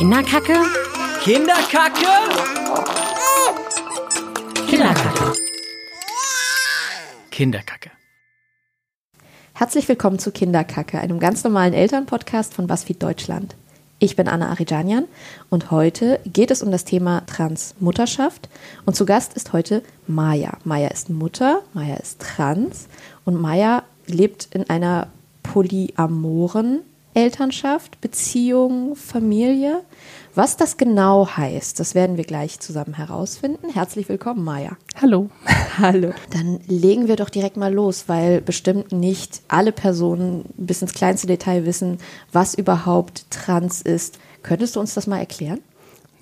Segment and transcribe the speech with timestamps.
[0.00, 0.54] Kinderkacke?
[1.22, 2.06] Kinderkacke?
[4.66, 5.32] Kinderkacke.
[7.30, 7.90] Kinderkacke.
[9.52, 13.56] Herzlich willkommen zu Kinderkacke, einem ganz normalen Elternpodcast von BuzzFeed Deutschland.
[13.98, 15.04] Ich bin Anna Arijanian
[15.50, 18.48] und heute geht es um das Thema Transmutterschaft
[18.86, 20.56] und zu Gast ist heute Maya.
[20.64, 22.88] Maya ist Mutter, Maya ist trans
[23.26, 25.08] und Maya lebt in einer
[25.42, 29.82] polyamoren Elternschaft, Beziehung, Familie.
[30.34, 33.68] Was das genau heißt, das werden wir gleich zusammen herausfinden.
[33.68, 34.76] Herzlich willkommen, Maja.
[35.00, 35.28] Hallo.
[35.78, 36.12] Hallo.
[36.32, 41.26] Dann legen wir doch direkt mal los, weil bestimmt nicht alle Personen bis ins kleinste
[41.26, 41.98] Detail wissen,
[42.32, 44.18] was überhaupt trans ist.
[44.42, 45.60] Könntest du uns das mal erklären?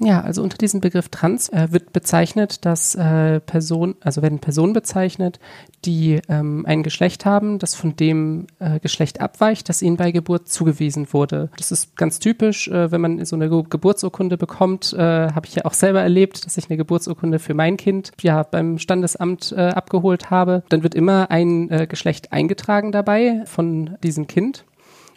[0.00, 4.72] Ja, also unter diesem Begriff Trans äh, wird bezeichnet, dass äh, Personen, also werden Personen
[4.72, 5.40] bezeichnet,
[5.84, 10.48] die ähm, ein Geschlecht haben, das von dem äh, Geschlecht abweicht, das ihnen bei Geburt
[10.48, 11.50] zugewiesen wurde.
[11.56, 14.98] Das ist ganz typisch, äh, wenn man so eine Ge Geburtsurkunde bekommt, äh,
[15.32, 18.78] habe ich ja auch selber erlebt, dass ich eine Geburtsurkunde für mein Kind ja beim
[18.78, 20.62] Standesamt äh, abgeholt habe.
[20.68, 24.64] Dann wird immer ein Geschlecht eingetragen dabei von diesem Kind.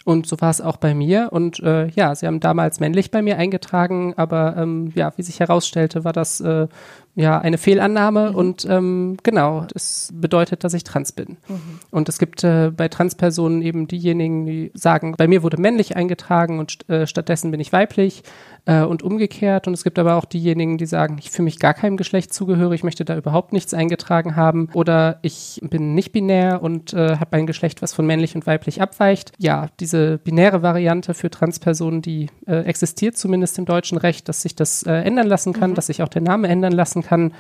[0.03, 1.29] Und so war es auch bei mir.
[1.31, 5.39] Und äh, ja, sie haben damals männlich bei mir eingetragen, aber ähm, ja, wie sich
[5.39, 6.67] herausstellte, war das äh,
[7.15, 8.35] ja eine Fehlannahme mhm.
[8.35, 11.37] und ähm, genau, das bedeutet, dass ich trans bin.
[11.47, 11.79] Mhm.
[11.91, 16.59] Und es gibt äh, bei Transpersonen eben diejenigen, die sagen, bei mir wurde männlich eingetragen
[16.59, 18.23] und äh, stattdessen bin ich weiblich
[18.65, 19.67] äh, und umgekehrt.
[19.67, 22.79] Und es gibt aber auch diejenigen, die sagen, ich fühle mich gar keinem Geschlecht zugehörig,
[22.79, 27.37] ich möchte da überhaupt nichts eingetragen haben oder ich bin nicht binär und äh, habe
[27.37, 29.31] ein Geschlecht, was von männlich und weiblich abweicht.
[29.37, 34.55] Ja, diese binäre Variante für Transpersonen, die äh, existiert zumindest im deutschen Recht, dass sich
[34.55, 35.75] das äh, ändern lassen kann, mhm.
[35.75, 37.33] dass sich auch der Name ändern lassen kann.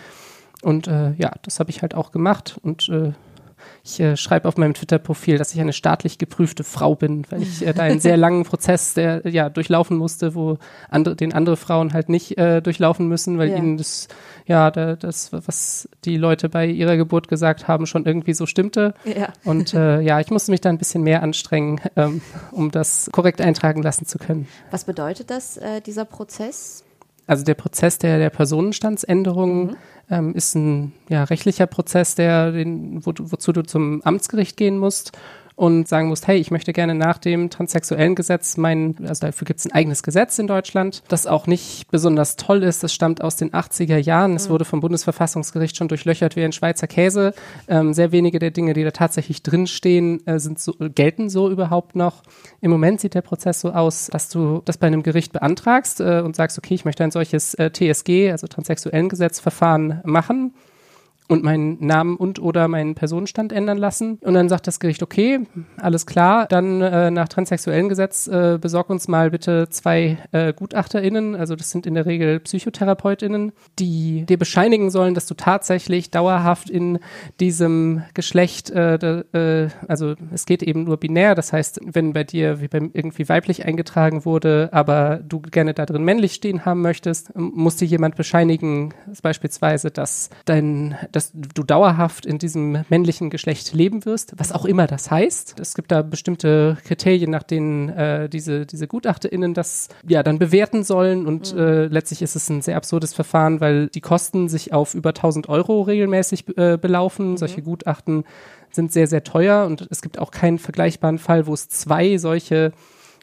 [0.61, 3.13] Und äh, ja, das habe ich halt auch gemacht und äh,
[3.83, 7.65] ich äh, schreibe auf meinem Twitter-Profil, dass ich eine staatlich geprüfte Frau bin, weil ich
[7.65, 10.57] äh, da einen sehr langen Prozess, der ja durchlaufen musste, wo
[10.89, 13.57] andere, den andere Frauen halt nicht äh, durchlaufen müssen, weil ja.
[13.57, 14.07] ihnen das,
[14.45, 18.93] ja, da, das, was die Leute bei ihrer Geburt gesagt haben, schon irgendwie so stimmte.
[19.03, 19.29] Ja.
[19.45, 23.41] Und äh, ja, ich musste mich da ein bisschen mehr anstrengen, ähm, um das korrekt
[23.41, 24.47] eintragen lassen zu können.
[24.69, 26.83] Was bedeutet das, äh, dieser Prozess?
[27.27, 29.75] Also der Prozess der, der Personenstandsänderung mhm.
[30.09, 35.17] ähm, ist ein ja, rechtlicher Prozess, der den, wo, wozu du zum Amtsgericht gehen musst
[35.61, 39.59] und sagen musst, hey, ich möchte gerne nach dem transsexuellen Gesetz mein, also dafür gibt
[39.59, 42.81] es ein eigenes Gesetz in Deutschland, das auch nicht besonders toll ist.
[42.81, 44.35] Das stammt aus den 80er Jahren.
[44.35, 44.53] Es mhm.
[44.53, 47.35] wurde vom Bundesverfassungsgericht schon durchlöchert wie ein Schweizer Käse.
[47.67, 51.95] Ähm, sehr wenige der Dinge, die da tatsächlich drinstehen, äh, sind so, gelten so überhaupt
[51.95, 52.23] noch.
[52.59, 56.23] Im Moment sieht der Prozess so aus, dass du das bei einem Gericht beantragst äh,
[56.25, 60.55] und sagst, okay, ich möchte ein solches äh, TSG, also transsexuellen Gesetzverfahren machen
[61.31, 64.19] und meinen Namen und oder meinen Personenstand ändern lassen.
[64.21, 65.47] Und dann sagt das Gericht, okay,
[65.77, 71.35] alles klar, dann äh, nach transsexuellen Gesetz äh, besorg uns mal bitte zwei äh, GutachterInnen,
[71.35, 76.69] also das sind in der Regel PsychotherapeutInnen, die dir bescheinigen sollen, dass du tatsächlich dauerhaft
[76.69, 76.99] in
[77.39, 82.59] diesem Geschlecht, äh, äh, also es geht eben nur binär, das heißt, wenn bei dir
[82.59, 87.33] wie beim irgendwie weiblich eingetragen wurde, aber du gerne da drin männlich stehen haben möchtest,
[87.37, 93.73] muss dir jemand bescheinigen, beispielsweise, dass dein, dass dass du dauerhaft in diesem männlichen Geschlecht
[93.73, 95.59] leben wirst, was auch immer das heißt.
[95.59, 100.83] Es gibt da bestimmte Kriterien, nach denen äh, diese, diese GutachterInnen das ja dann bewerten
[100.83, 101.59] sollen und mhm.
[101.59, 105.47] äh, letztlich ist es ein sehr absurdes Verfahren, weil die Kosten sich auf über 1000
[105.49, 107.31] Euro regelmäßig äh, belaufen.
[107.31, 107.37] Mhm.
[107.37, 108.23] Solche Gutachten
[108.71, 112.71] sind sehr, sehr teuer und es gibt auch keinen vergleichbaren Fall, wo es zwei solche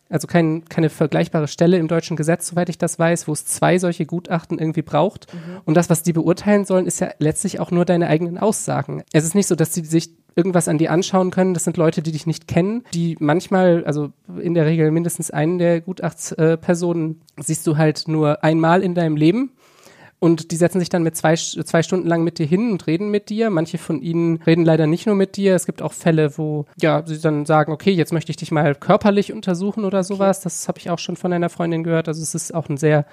[0.08, 3.78] also kein, keine vergleichbare Stelle im deutschen Gesetz, soweit ich das weiß, wo es zwei
[3.78, 5.32] solche Gutachten irgendwie braucht.
[5.32, 5.60] Mhm.
[5.64, 9.02] Und das, was die beurteilen sollen, ist ja letztlich auch nur deine eigenen Aussagen.
[9.12, 11.52] Es ist nicht so, dass sie sich irgendwas an dir anschauen können.
[11.52, 15.58] Das sind Leute, die dich nicht kennen, die manchmal, also in der Regel mindestens einen
[15.58, 19.50] der Gutachtspersonen, siehst du halt nur einmal in deinem Leben.
[20.21, 23.11] Und die setzen sich dann mit zwei, zwei Stunden lang mit dir hin und reden
[23.11, 23.51] mit dir.
[23.51, 25.55] Manche von ihnen reden leider nicht nur mit dir.
[25.55, 28.75] Es gibt auch Fälle, wo ja sie dann sagen, okay, jetzt möchte ich dich mal
[28.75, 30.41] körperlich untersuchen oder sowas.
[30.41, 32.09] Das habe ich auch schon von einer Freundin gehört.
[32.09, 33.06] Also es ist auch ein sehr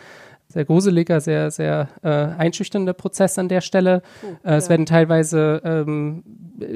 [0.56, 4.02] sehr gruseliger, sehr, sehr äh, einschüchternder Prozess an der Stelle.
[4.24, 4.58] Oh, äh, ja.
[4.58, 6.24] Es werden teilweise ähm,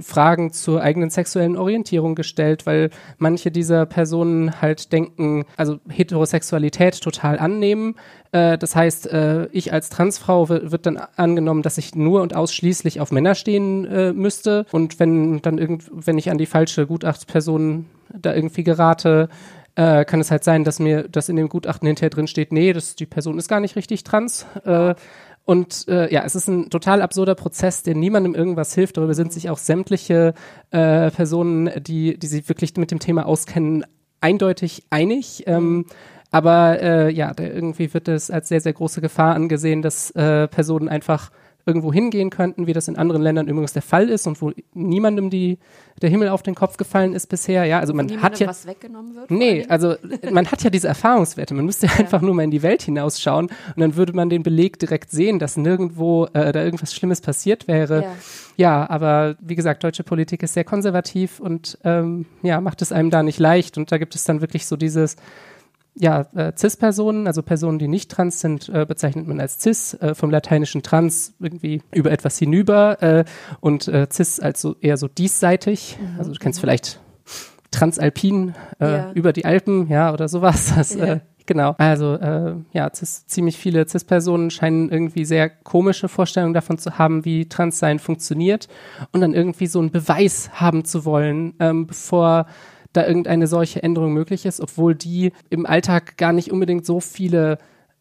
[0.02, 2.90] Fragen zur eigenen sexuellen Orientierung gestellt, weil
[3.20, 7.96] manche dieser Personen halt denken, also Heterosexualität total annehmen.
[8.34, 13.00] Äh, das heißt, äh, ich als Transfrau wird dann angenommen, dass ich nur und ausschließlich
[13.00, 14.66] auf Männer stehen äh, müsste.
[14.74, 19.30] Und wenn dann irgend, wenn ich an die falsche Gutachtsperson da irgendwie gerate,
[19.80, 22.74] äh, kann es halt sein, dass mir das in dem Gutachten hinterher drin steht, nee,
[22.74, 24.46] das, die Person ist gar nicht richtig trans.
[24.66, 24.94] Äh,
[25.46, 28.98] und äh, ja, es ist ein total absurder Prozess, der niemandem irgendwas hilft.
[28.98, 30.34] Darüber sind sich auch sämtliche
[30.72, 33.86] äh, Personen, die, die sich wirklich mit dem Thema auskennen,
[34.20, 35.46] eindeutig einig.
[35.48, 35.86] Ähm,
[36.30, 40.90] Aber äh, ja, irgendwie wird es als sehr, sehr große Gefahr angesehen, dass äh, Personen
[40.90, 41.32] einfach
[41.70, 45.30] irgendwo hingehen könnten, wie das in anderen Ländern übrigens der Fall ist und wo niemandem
[45.30, 45.60] die,
[46.02, 47.66] der Himmel auf den Kopf gefallen ist bisher.
[47.66, 48.48] Ja, also man hat ja.
[48.48, 49.30] was weggenommen wird?
[49.30, 49.96] Nee, also
[50.32, 51.54] man hat ja diese Erfahrungswerte.
[51.54, 51.94] Man müsste ja.
[51.98, 55.38] einfach nur mal in die Welt hinausschauen und dann würde man den Beleg direkt sehen,
[55.38, 58.02] dass nirgendwo äh, da irgendwas Schlimmes passiert wäre.
[58.02, 58.16] Ja.
[58.58, 58.90] ja.
[58.90, 63.22] aber wie gesagt, deutsche Politik ist sehr konservativ und ähm, ja, macht es einem da
[63.22, 63.78] nicht leicht.
[63.78, 65.18] Und da gibt es dann wirklich so dieses,
[65.96, 70.16] ja, äh, Cis-Personen, also Personen, die nicht trans sind, äh, bezeichnet man als Cis, äh,
[70.16, 73.26] vom lateinischen trans irgendwie über etwas hinüber äh,
[73.60, 75.98] und äh, Cis als so eher so diesseitig.
[76.00, 76.20] Mhm.
[76.20, 77.00] Also du kennst vielleicht
[77.72, 79.12] Transalpin äh, ja.
[79.14, 80.74] über die Alpen, ja, oder sowas.
[80.80, 81.06] Das, ja.
[81.06, 81.76] äh, genau.
[81.78, 87.26] Also äh, ja, cis, ziemlich viele Cis-Personen scheinen irgendwie sehr komische Vorstellungen davon zu haben,
[87.26, 88.68] wie Transsein funktioniert
[89.12, 92.46] und dann irgendwie so einen Beweis haben zu wollen, ähm, bevor
[92.94, 97.58] da irgendeine solche Änderung möglich ist, obwohl die im Alltag gar nicht unbedingt so viele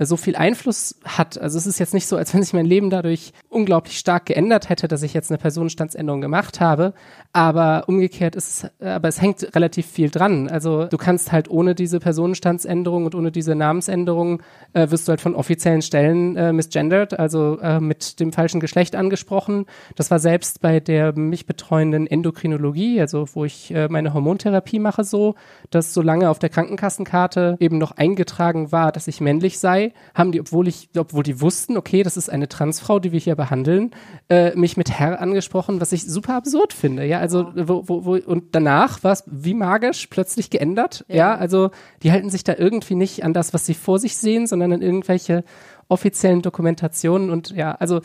[0.06, 1.38] so viel Einfluss hat.
[1.38, 4.68] Also es ist jetzt nicht so, als wenn sich mein Leben dadurch unglaublich stark geändert
[4.68, 6.94] hätte, dass ich jetzt eine Personenstandsänderung gemacht habe.
[7.32, 10.48] Aber umgekehrt ist aber es hängt relativ viel dran.
[10.48, 14.42] Also du kannst halt ohne diese Personenstandsänderung und ohne diese Namensänderung
[14.72, 18.96] äh, wirst du halt von offiziellen Stellen äh, misgendert, also äh, mit dem falschen Geschlecht
[18.96, 19.66] angesprochen.
[19.96, 25.04] Das war selbst bei der mich betreuenden Endokrinologie, also wo ich äh, meine Hormontherapie mache,
[25.04, 25.34] so,
[25.70, 30.40] dass solange auf der Krankenkassenkarte eben noch eingetragen war, dass ich männlich sei, haben die,
[30.40, 33.92] obwohl ich, obwohl die wussten, okay, das ist eine Transfrau, die wir hier behandeln,
[34.28, 37.04] äh, mich mit Herr angesprochen, was ich super absurd finde.
[37.04, 41.04] Ja, also wo, wo, wo, und danach war es wie magisch plötzlich geändert.
[41.08, 41.16] Ja.
[41.16, 41.70] ja, also
[42.02, 44.82] die halten sich da irgendwie nicht an das, was sie vor sich sehen, sondern an
[44.82, 45.44] irgendwelche
[45.88, 48.00] offiziellen Dokumentationen und ja, also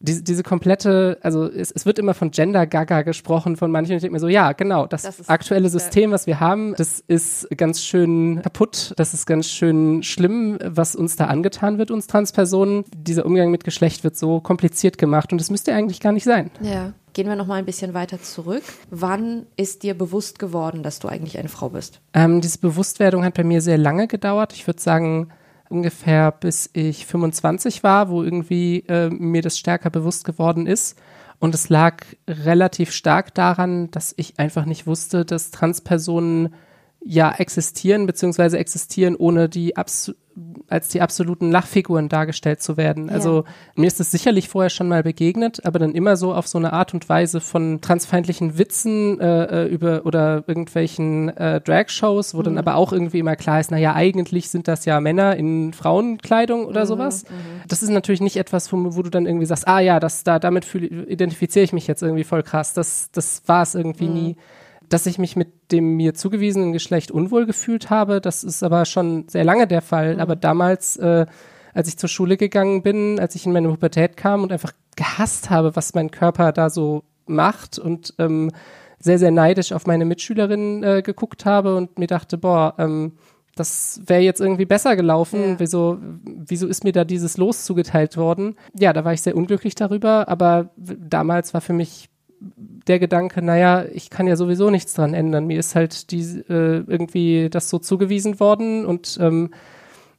[0.00, 3.96] diese, diese komplette, also es, es wird immer von Gender Gaga gesprochen von manchen.
[3.96, 7.48] Ich denke mir so, ja, genau, das, das aktuelle System, was wir haben, das ist
[7.56, 12.84] ganz schön kaputt, das ist ganz schön schlimm, was uns da angetan wird, uns Transpersonen.
[12.96, 16.50] Dieser Umgang mit Geschlecht wird so kompliziert gemacht und das müsste eigentlich gar nicht sein.
[16.62, 16.94] Ja.
[17.12, 18.62] Gehen wir noch mal ein bisschen weiter zurück.
[18.90, 22.00] Wann ist dir bewusst geworden, dass du eigentlich eine Frau bist?
[22.14, 24.52] Ähm, diese Bewusstwerdung hat bei mir sehr lange gedauert.
[24.52, 25.28] Ich würde sagen,
[25.70, 31.00] ungefähr bis ich 25 war, wo irgendwie äh, mir das stärker bewusst geworden ist.
[31.38, 36.54] Und es lag relativ stark daran, dass ich einfach nicht wusste, dass Transpersonen
[37.02, 40.12] ja existieren, beziehungsweise existieren, ohne die abs
[40.68, 43.08] als die absoluten Lachfiguren dargestellt zu werden.
[43.08, 43.14] Ja.
[43.14, 43.44] Also
[43.74, 46.72] mir ist es sicherlich vorher schon mal begegnet, aber dann immer so auf so eine
[46.72, 52.44] Art und Weise von transfeindlichen Witzen äh, äh über oder irgendwelchen äh, Drag-Shows, wo mhm.
[52.44, 56.64] dann aber auch irgendwie immer klar ist, naja, eigentlich sind das ja Männer in Frauenkleidung
[56.64, 57.24] oder mhm, sowas.
[57.24, 57.62] Mhm.
[57.68, 60.38] Das ist natürlich nicht etwas, wo, wo, du dann irgendwie sagst, ah ja, das da
[60.38, 62.72] damit identifiziere ich mich jetzt irgendwie voll krass.
[62.72, 64.14] Das, das war es irgendwie mhm.
[64.14, 64.36] nie
[64.90, 69.28] dass ich mich mit dem mir zugewiesenen Geschlecht unwohl gefühlt habe, das ist aber schon
[69.28, 70.14] sehr lange der Fall.
[70.14, 70.20] Mhm.
[70.20, 71.26] Aber damals, äh,
[71.72, 75.48] als ich zur Schule gegangen bin, als ich in meine Pubertät kam und einfach gehasst
[75.48, 78.50] habe, was mein Körper da so macht und ähm,
[78.98, 83.12] sehr, sehr neidisch auf meine Mitschülerin äh, geguckt habe und mir dachte, boah, ähm,
[83.56, 85.40] das wäre jetzt irgendwie besser gelaufen.
[85.50, 85.60] Ja.
[85.60, 88.56] Wieso, wieso ist mir da dieses Los zugeteilt worden?
[88.78, 92.09] Ja, da war ich sehr unglücklich darüber, aber damals war für mich
[92.40, 95.46] der Gedanke, naja, ich kann ja sowieso nichts dran ändern.
[95.46, 99.50] Mir ist halt die, äh, irgendwie das so zugewiesen worden und ähm,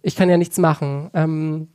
[0.01, 1.09] ich kann ja nichts machen.
[1.13, 1.69] Ähm,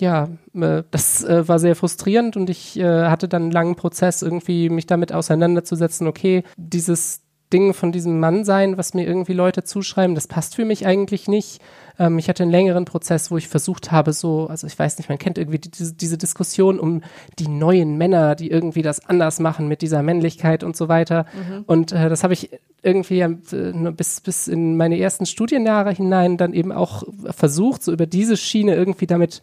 [0.00, 4.22] ja, äh, das äh, war sehr frustrierend und ich äh, hatte dann einen langen Prozess,
[4.22, 9.64] irgendwie mich damit auseinanderzusetzen, okay, dieses Ding von diesem Mann sein, was mir irgendwie Leute
[9.64, 11.60] zuschreiben, das passt für mich eigentlich nicht.
[11.98, 15.08] Ähm, ich hatte einen längeren Prozess, wo ich versucht habe, so, also ich weiß nicht,
[15.08, 17.02] man kennt irgendwie diese, diese Diskussion um
[17.38, 21.24] die neuen Männer, die irgendwie das anders machen mit dieser Männlichkeit und so weiter.
[21.34, 21.64] Mhm.
[21.66, 22.50] Und äh, das habe ich
[22.82, 28.06] irgendwie äh, bis, bis in meine ersten Studienjahre hinein dann eben auch versucht, so über
[28.06, 29.42] diese Schiene irgendwie damit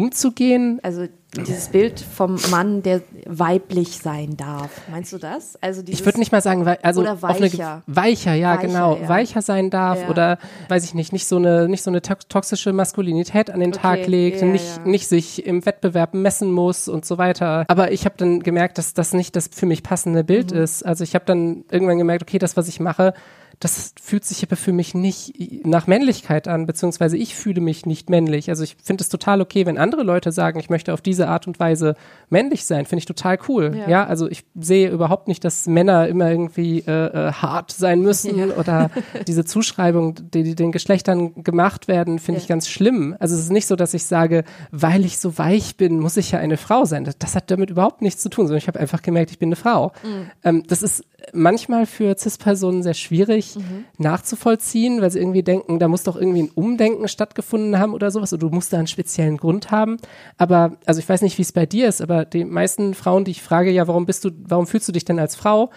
[0.00, 0.80] umzugehen.
[0.82, 4.70] Also dieses Bild vom Mann, der weiblich sein darf.
[4.90, 5.56] Meinst du das?
[5.62, 7.82] Also ich würde nicht mal sagen, also oder weicher.
[7.86, 9.08] weicher, ja, weicher, genau, ja.
[9.08, 10.08] weicher sein darf ja.
[10.08, 10.38] oder
[10.68, 13.80] weiß ich nicht, nicht so eine nicht so eine toxische Maskulinität an den okay.
[13.80, 17.64] Tag legt, ja, nicht nicht sich im Wettbewerb messen muss und so weiter.
[17.68, 20.62] Aber ich habe dann gemerkt, dass das nicht das für mich passende Bild mhm.
[20.62, 20.84] ist.
[20.84, 23.14] Also ich habe dann irgendwann gemerkt, okay, das was ich mache,
[23.60, 25.34] das fühlt sich aber für mich nicht
[25.66, 28.48] nach Männlichkeit an, beziehungsweise ich fühle mich nicht männlich.
[28.48, 31.46] Also ich finde es total okay, wenn andere Leute sagen, ich möchte auf diese Art
[31.46, 31.94] und Weise
[32.30, 33.76] männlich sein, finde ich total cool.
[33.76, 33.88] Ja.
[33.88, 34.06] ja.
[34.06, 38.46] also ich sehe überhaupt nicht, dass Männer immer irgendwie äh, äh, hart sein müssen ja.
[38.56, 38.90] oder
[39.26, 42.42] diese Zuschreibung, die, die, den Geschlechtern gemacht werden, finde ja.
[42.42, 43.14] ich ganz schlimm.
[43.20, 46.30] Also es ist nicht so, dass ich sage, weil ich so weich bin, muss ich
[46.30, 47.04] ja eine Frau sein.
[47.04, 49.48] Das, das hat damit überhaupt nichts zu tun, sondern ich habe einfach gemerkt, ich bin
[49.48, 49.92] eine Frau.
[50.02, 50.30] Mhm.
[50.44, 53.84] Ähm, das ist manchmal für CIS-Personen sehr schwierig mhm.
[53.98, 58.32] nachzuvollziehen, weil sie irgendwie denken, da muss doch irgendwie ein Umdenken stattgefunden haben oder sowas,
[58.32, 59.96] oder du musst da einen speziellen Grund haben.
[60.38, 63.32] Aber, also ich weiß nicht, wie es bei dir ist, aber die meisten Frauen, die
[63.32, 65.70] ich frage, ja, warum bist du, warum fühlst du dich denn als Frau?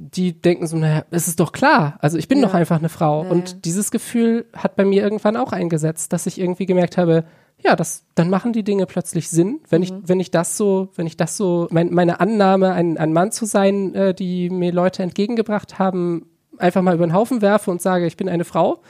[0.00, 1.98] die denken so, naja, es ist doch klar.
[2.00, 2.46] Also ich bin ja.
[2.46, 3.24] doch einfach eine Frau.
[3.24, 7.24] Ja, und dieses Gefühl hat bei mir irgendwann auch eingesetzt, dass ich irgendwie gemerkt habe,
[7.62, 9.84] ja, das, dann machen die Dinge plötzlich Sinn, wenn mhm.
[9.84, 13.32] ich, wenn ich das so, wenn ich das so, mein, meine Annahme, ein, ein Mann
[13.32, 16.26] zu sein, äh, die mir Leute entgegengebracht haben,
[16.60, 18.80] einfach mal über den Haufen werfe und sage, ich bin eine Frau,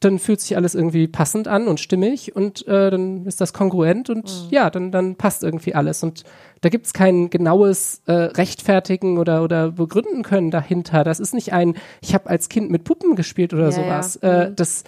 [0.00, 4.10] dann fühlt sich alles irgendwie passend an und stimmig und äh, dann ist das kongruent
[4.10, 4.48] und mhm.
[4.50, 6.02] ja, dann, dann passt irgendwie alles.
[6.02, 6.24] Und
[6.60, 11.02] da gibt's kein genaues äh, Rechtfertigen oder, oder begründen können dahinter.
[11.02, 14.18] Das ist nicht ein, ich habe als Kind mit Puppen gespielt oder ja, sowas.
[14.22, 14.42] Ja.
[14.42, 14.56] Äh, mhm.
[14.56, 14.84] das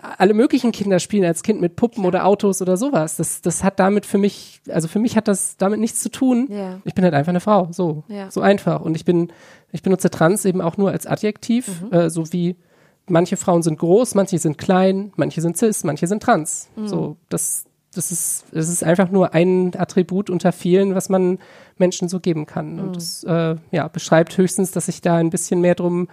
[0.00, 3.16] alle möglichen Kinder spielen als Kind mit Puppen oder Autos oder sowas.
[3.16, 6.48] Das, das hat damit für mich, also für mich hat das damit nichts zu tun.
[6.50, 6.80] Ja.
[6.84, 8.30] Ich bin halt einfach eine Frau, so, ja.
[8.30, 8.80] so einfach.
[8.80, 9.32] Und ich bin,
[9.72, 11.92] ich benutze trans eben auch nur als Adjektiv, mhm.
[11.92, 12.56] äh, so wie
[13.06, 16.68] manche Frauen sind groß, manche sind klein, manche sind cis, manche sind trans.
[16.76, 16.88] Mhm.
[16.88, 17.64] So, das,
[17.94, 21.38] das ist, das ist einfach nur ein Attribut unter vielen, was man
[21.76, 22.74] Menschen so geben kann.
[22.74, 22.80] Mhm.
[22.80, 26.08] Und das, äh, ja, beschreibt höchstens, dass ich da ein bisschen mehr drum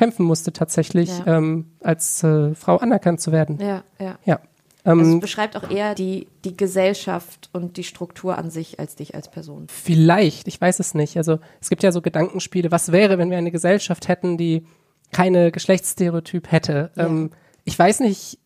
[0.00, 1.36] kämpfen musste tatsächlich, ja.
[1.36, 3.58] ähm, als äh, Frau anerkannt zu werden.
[3.60, 4.18] Ja, ja.
[4.24, 4.40] ja.
[4.86, 9.14] Ähm, es beschreibt auch eher die, die Gesellschaft und die Struktur an sich als dich
[9.14, 9.66] als Person.
[9.68, 11.18] Vielleicht, ich weiß es nicht.
[11.18, 14.64] Also es gibt ja so Gedankenspiele, was wäre, wenn wir eine Gesellschaft hätten, die
[15.12, 16.92] keine Geschlechtsstereotyp hätte.
[16.96, 17.04] Ja.
[17.04, 17.32] Ähm,
[17.64, 18.38] ich weiß nicht,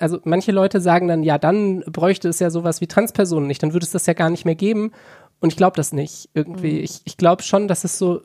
[0.00, 3.74] also manche Leute sagen dann, ja, dann bräuchte es ja sowas wie Transpersonen nicht, dann
[3.74, 4.92] würde es das ja gar nicht mehr geben.
[5.40, 6.78] Und ich glaube das nicht irgendwie.
[6.78, 6.84] Mhm.
[6.84, 8.22] Ich, ich glaube schon, dass es so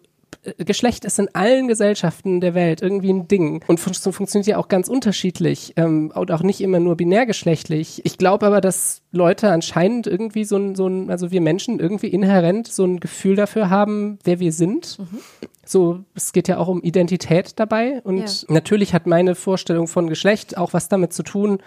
[0.58, 4.68] Geschlecht ist in allen Gesellschaften der Welt irgendwie ein Ding und fun funktioniert ja auch
[4.68, 8.02] ganz unterschiedlich ähm, und auch nicht immer nur binärgeschlechtlich.
[8.06, 12.08] Ich glaube aber, dass Leute anscheinend irgendwie so ein, so ein, also wir Menschen irgendwie
[12.08, 15.00] inhärent so ein Gefühl dafür haben, wer wir sind.
[15.00, 15.20] Mhm.
[15.66, 18.54] So, es geht ja auch um Identität dabei und ja.
[18.54, 21.60] natürlich hat meine Vorstellung von Geschlecht auch was damit zu tun.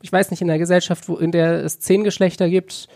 [0.00, 2.88] Ich weiß nicht, in einer Gesellschaft, wo in der es zehn Geschlechter gibt,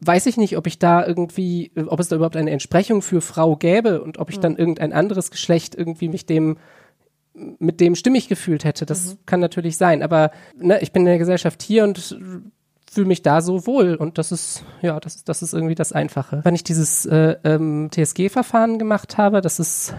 [0.00, 3.56] weiß ich nicht, ob ich da irgendwie, ob es da überhaupt eine Entsprechung für Frau
[3.56, 4.58] gäbe und ob ich dann mhm.
[4.58, 6.56] irgendein anderes Geschlecht irgendwie mich dem
[7.32, 8.86] mit dem stimmig gefühlt hätte.
[8.86, 9.18] Das mhm.
[9.26, 10.02] kann natürlich sein.
[10.02, 12.18] Aber ne, ich bin in der Gesellschaft hier und
[12.90, 16.40] fühle mich da so wohl und das ist ja das das ist irgendwie das Einfache.
[16.42, 19.94] Wenn ich dieses äh, ähm, TSG-Verfahren gemacht habe, das ist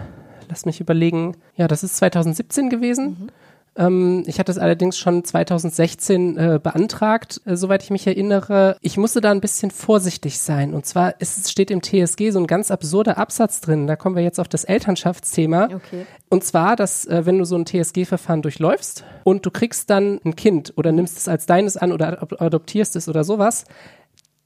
[0.50, 3.06] lass mich überlegen, ja das ist 2017 gewesen.
[3.06, 3.28] Mhm.
[3.76, 8.76] Ähm, ich hatte es allerdings schon 2016 äh, beantragt, äh, soweit ich mich erinnere.
[8.80, 10.74] Ich musste da ein bisschen vorsichtig sein.
[10.74, 13.86] Und zwar ist, steht im TSG so ein ganz absurder Absatz drin.
[13.86, 15.64] Da kommen wir jetzt auf das Elternschaftsthema.
[15.64, 16.06] Okay.
[16.28, 20.36] Und zwar, dass äh, wenn du so ein TSG-Verfahren durchläufst und du kriegst dann ein
[20.36, 23.64] Kind oder nimmst es als deines an oder adoptierst es oder sowas,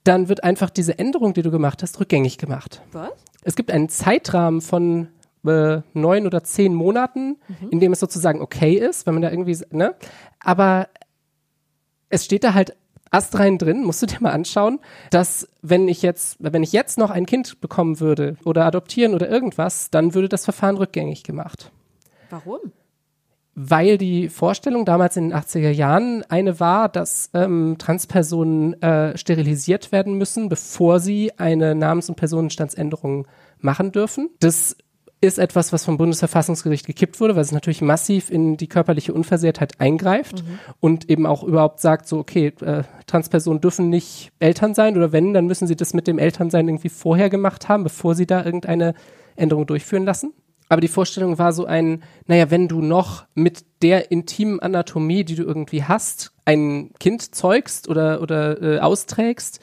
[0.05, 2.81] dann wird einfach diese Änderung, die du gemacht hast, rückgängig gemacht.
[2.93, 3.11] Was?
[3.43, 5.09] Es gibt einen Zeitrahmen von
[5.49, 7.71] äh, neun oder zehn Monaten, mhm.
[7.71, 9.95] in dem es sozusagen okay ist, wenn man da irgendwie, ne?
[10.41, 10.89] Aber
[12.09, 12.77] es steht da halt
[13.11, 17.11] astrein drin, musst du dir mal anschauen, dass wenn ich jetzt, wenn ich jetzt noch
[17.11, 21.71] ein Kind bekommen würde oder adoptieren oder irgendwas, dann würde das Verfahren rückgängig gemacht.
[22.31, 22.73] Warum?
[23.55, 29.93] Weil die Vorstellung damals in den 80er Jahren eine war, dass ähm, Transpersonen äh, sterilisiert
[29.93, 33.27] werden müssen, bevor sie eine Namens- und Personenstandsänderung
[33.59, 34.29] machen dürfen.
[34.41, 34.77] Das
[35.27, 39.81] ist etwas, was vom Bundesverfassungsgericht gekippt wurde, weil es natürlich massiv in die körperliche Unversehrtheit
[39.81, 40.59] eingreift mhm.
[40.81, 45.35] und eben auch überhaupt sagt, so, okay, äh, Transpersonen dürfen nicht Eltern sein oder wenn,
[45.35, 48.95] dann müssen sie das mit dem Elternsein irgendwie vorher gemacht haben, bevor sie da irgendeine
[49.37, 50.33] Änderung durchführen lassen.
[50.69, 55.37] Aber die Vorstellung war so ein, naja, wenn du noch mit der intimen Anatomie, die
[55.37, 59.61] du irgendwie hast, ein Kind zeugst oder, oder äh, austrägst,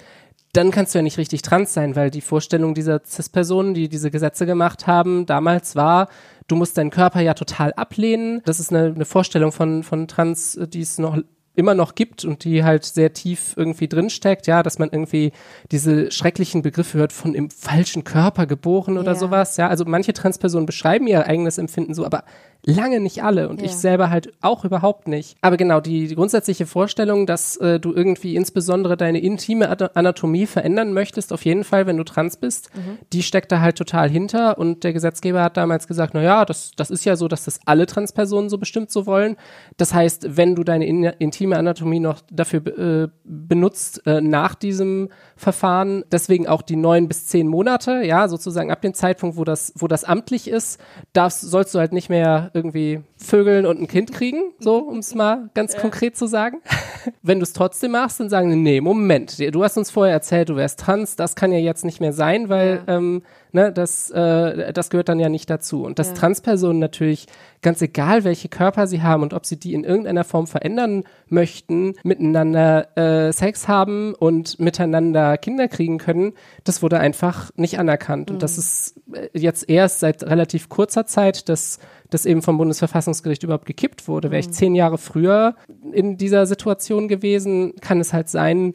[0.54, 4.12] dann kannst du ja nicht richtig trans sein, weil die Vorstellung dieser CIS-Personen, die diese
[4.12, 6.08] Gesetze gemacht haben, damals war,
[6.48, 8.42] du musst deinen Körper ja total ablehnen.
[8.46, 11.18] Das ist eine, eine Vorstellung von, von Trans, die es noch
[11.56, 15.32] immer noch gibt und die halt sehr tief irgendwie drinsteckt, ja, dass man irgendwie
[15.72, 19.18] diese schrecklichen Begriffe hört von im falschen Körper geboren oder ja.
[19.18, 19.68] sowas, ja.
[19.68, 22.24] Also manche Transpersonen beschreiben ihr eigenes Empfinden so, aber
[22.66, 23.66] lange nicht alle und ja.
[23.66, 25.38] ich selber halt auch überhaupt nicht.
[25.42, 30.94] Aber genau, die, die grundsätzliche Vorstellung, dass äh, du irgendwie insbesondere deine intime Anatomie verändern
[30.94, 33.00] möchtest, auf jeden Fall, wenn du trans bist, mhm.
[33.12, 36.72] die steckt da halt total hinter und der Gesetzgeber hat damals gesagt, na ja, das,
[36.78, 39.36] das ist ja so, dass das alle Transpersonen so bestimmt so wollen.
[39.76, 45.10] Das heißt, wenn du deine in, intime Anatomie noch dafür äh, benutzt, äh, nach diesem
[45.36, 49.74] Verfahren, deswegen auch die neun bis zehn Monate, ja, sozusagen ab dem Zeitpunkt, wo das,
[49.76, 50.80] wo das amtlich ist,
[51.12, 55.16] darfst, sollst du halt nicht mehr irgendwie vögeln und ein Kind kriegen, so um es
[55.16, 55.80] mal ganz ja.
[55.80, 56.62] konkret zu sagen.
[57.22, 60.50] Wenn du es trotzdem machst, dann sagen die, nee, Moment, du hast uns vorher erzählt,
[60.50, 62.98] du wärst trans, das kann ja jetzt nicht mehr sein, weil ja.
[62.98, 65.84] ähm, ne, das, äh, das gehört dann ja nicht dazu.
[65.84, 66.14] Und dass Ja.
[66.16, 67.28] Transpersonen natürlich,
[67.62, 71.94] ganz egal welche Körper sie haben und ob sie die in irgendeiner Form verändern möchten,
[72.04, 76.34] miteinander äh, Sex haben und miteinander Kinder kriegen können,
[76.64, 78.32] das wurde einfach nicht anerkannt.
[78.32, 81.80] Und das ist äh, jetzt erst seit relativ kurzer Zeit, dass
[82.10, 84.30] das eben vom Bundesverfassungsgericht überhaupt gekippt wurde.
[84.30, 85.56] Wäre ich zehn Jahre früher
[85.92, 88.74] in dieser Situation gewesen, kann es halt sein,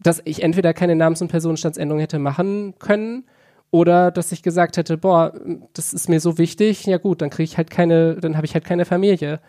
[0.00, 3.24] dass ich entweder keine Namens- und Personenstandsänderung hätte machen können
[3.74, 5.32] oder dass ich gesagt hätte, boah,
[5.72, 8.54] das ist mir so wichtig, ja gut, dann kriege ich halt keine, dann habe ich
[8.54, 9.40] halt keine Familie.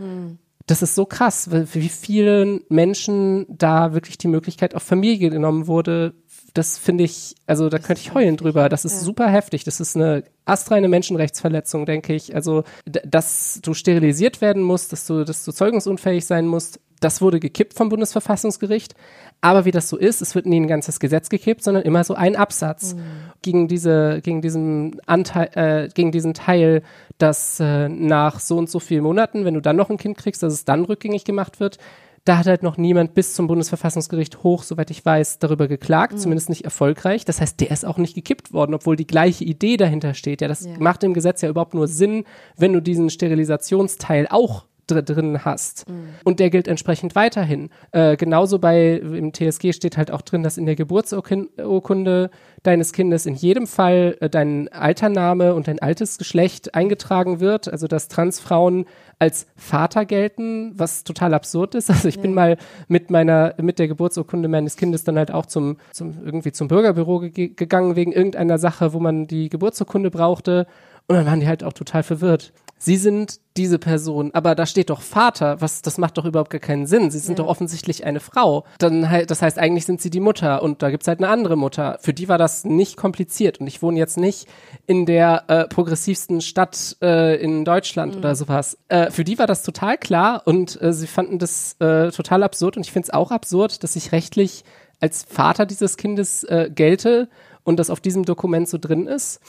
[0.65, 6.15] Das ist so krass, wie vielen Menschen da wirklich die Möglichkeit auf Familie genommen wurde.
[6.55, 8.69] Das finde ich, also da könnte ich heulen drüber.
[8.69, 8.99] Das ist Ja.
[8.99, 9.65] super heftig.
[9.65, 12.33] Das ist eine astreine Menschenrechtsverletzung, denke ich.
[12.33, 17.41] Also, dass du sterilisiert werden musst, dass du, dass du zeugungsunfähig sein musst, das wurde
[17.41, 18.95] gekippt vom Bundesverfassungsgericht.
[19.41, 22.15] Aber wie das so ist, es wird nie ein ganzes Gesetz gekippt, sondern immer so
[22.15, 22.95] ein Absatz
[23.41, 26.83] gegen diese, gegen diesen Anteil, äh, gegen diesen Teil,
[27.17, 30.41] dass äh, nach so und so vielen Monaten, wenn du dann noch ein Kind kriegst,
[30.41, 31.77] dass es dann rückgängig gemacht wird.
[32.25, 36.49] Da hat halt noch niemand bis zum Bundesverfassungsgericht hoch, soweit ich weiß, darüber geklagt, zumindest
[36.49, 37.23] nicht erfolgreich.
[37.23, 40.41] Das heißt, der ist auch nicht gekippt worden, obwohl die gleiche Idee dahinter steht.
[40.41, 40.71] Ja, das Ja.
[40.79, 42.25] macht im Gesetz ja überhaupt nur Sinn,
[42.57, 45.85] wenn du diesen Sterilisationsteil auch dr drin hast.
[46.23, 47.69] Und der gilt entsprechend weiterhin.
[47.91, 52.29] Äh, genauso bei, im TSG steht halt auch drin, dass in der Geburtsurkunde
[52.63, 57.67] deines Kindes in jedem Fall äh, dein Altername und dein altes Geschlecht eingetragen wird.
[57.67, 58.85] Also, dass Transfrauen
[59.19, 61.89] als Vater gelten, was total absurd ist.
[61.95, 62.57] Also ich bin mal
[62.89, 67.21] mit meiner, mit der Geburtsurkunde meines Kindes dann halt auch zum, zum irgendwie zum Bürgerbüro
[67.21, 70.67] ge gegangen wegen irgendeiner Sache, wo man die Geburtsurkunde brauchte.
[71.07, 72.51] Und dann waren die halt auch total verwirrt.
[72.77, 76.59] Sie sind diese Person, aber da steht doch Vater, was, das macht doch überhaupt gar
[76.59, 77.09] keinen Sinn.
[77.09, 77.45] Sie sind Ja.
[77.45, 78.65] doch offensichtlich eine Frau.
[78.79, 81.55] Dann halt, das heißt, eigentlich sind sie die Mutter und da gibt's halt eine andere
[81.55, 81.97] Mutter.
[82.01, 84.47] Für die war das nicht kompliziert und ich wohne jetzt nicht
[84.87, 88.77] in der äh, progressivsten Stadt äh, in Deutschland oder sowas.
[88.89, 92.75] Äh, für die war das total klar und äh, sie fanden das äh, total absurd
[92.75, 94.65] und ich finde es auch absurd, dass ich rechtlich
[94.99, 97.29] als Vater dieses Kindes äh, gelte
[97.65, 99.41] und das auf diesem Dokument so drin ist.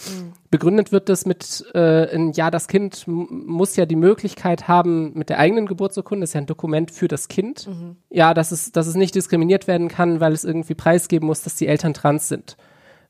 [0.50, 5.38] Begründet wird das mit, äh, ja, das Kind muss ja die Möglichkeit haben, mit der
[5.38, 7.68] eigenen Geburtsurkunde, das ist ja ein Dokument für das Kind,
[8.10, 11.54] ja, dass es, dass es nicht diskriminiert werden kann, weil es irgendwie preisgeben muss, dass
[11.54, 12.56] die Eltern trans sind.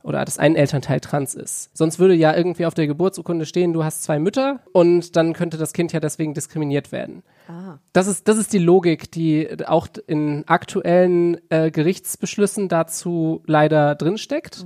[0.06, 1.76] Oder dass ein Elternteil trans ist.
[1.76, 5.56] Sonst würde ja irgendwie auf der Geburtsurkunde stehen, du hast zwei Mütter und dann könnte
[5.56, 7.24] das Kind ja deswegen diskriminiert werden.
[7.48, 7.78] Ah.
[7.92, 14.64] Das ist, das ist die Logik, die auch in aktuellen äh, Gerichtsbeschlüssen dazu leider drinsteckt.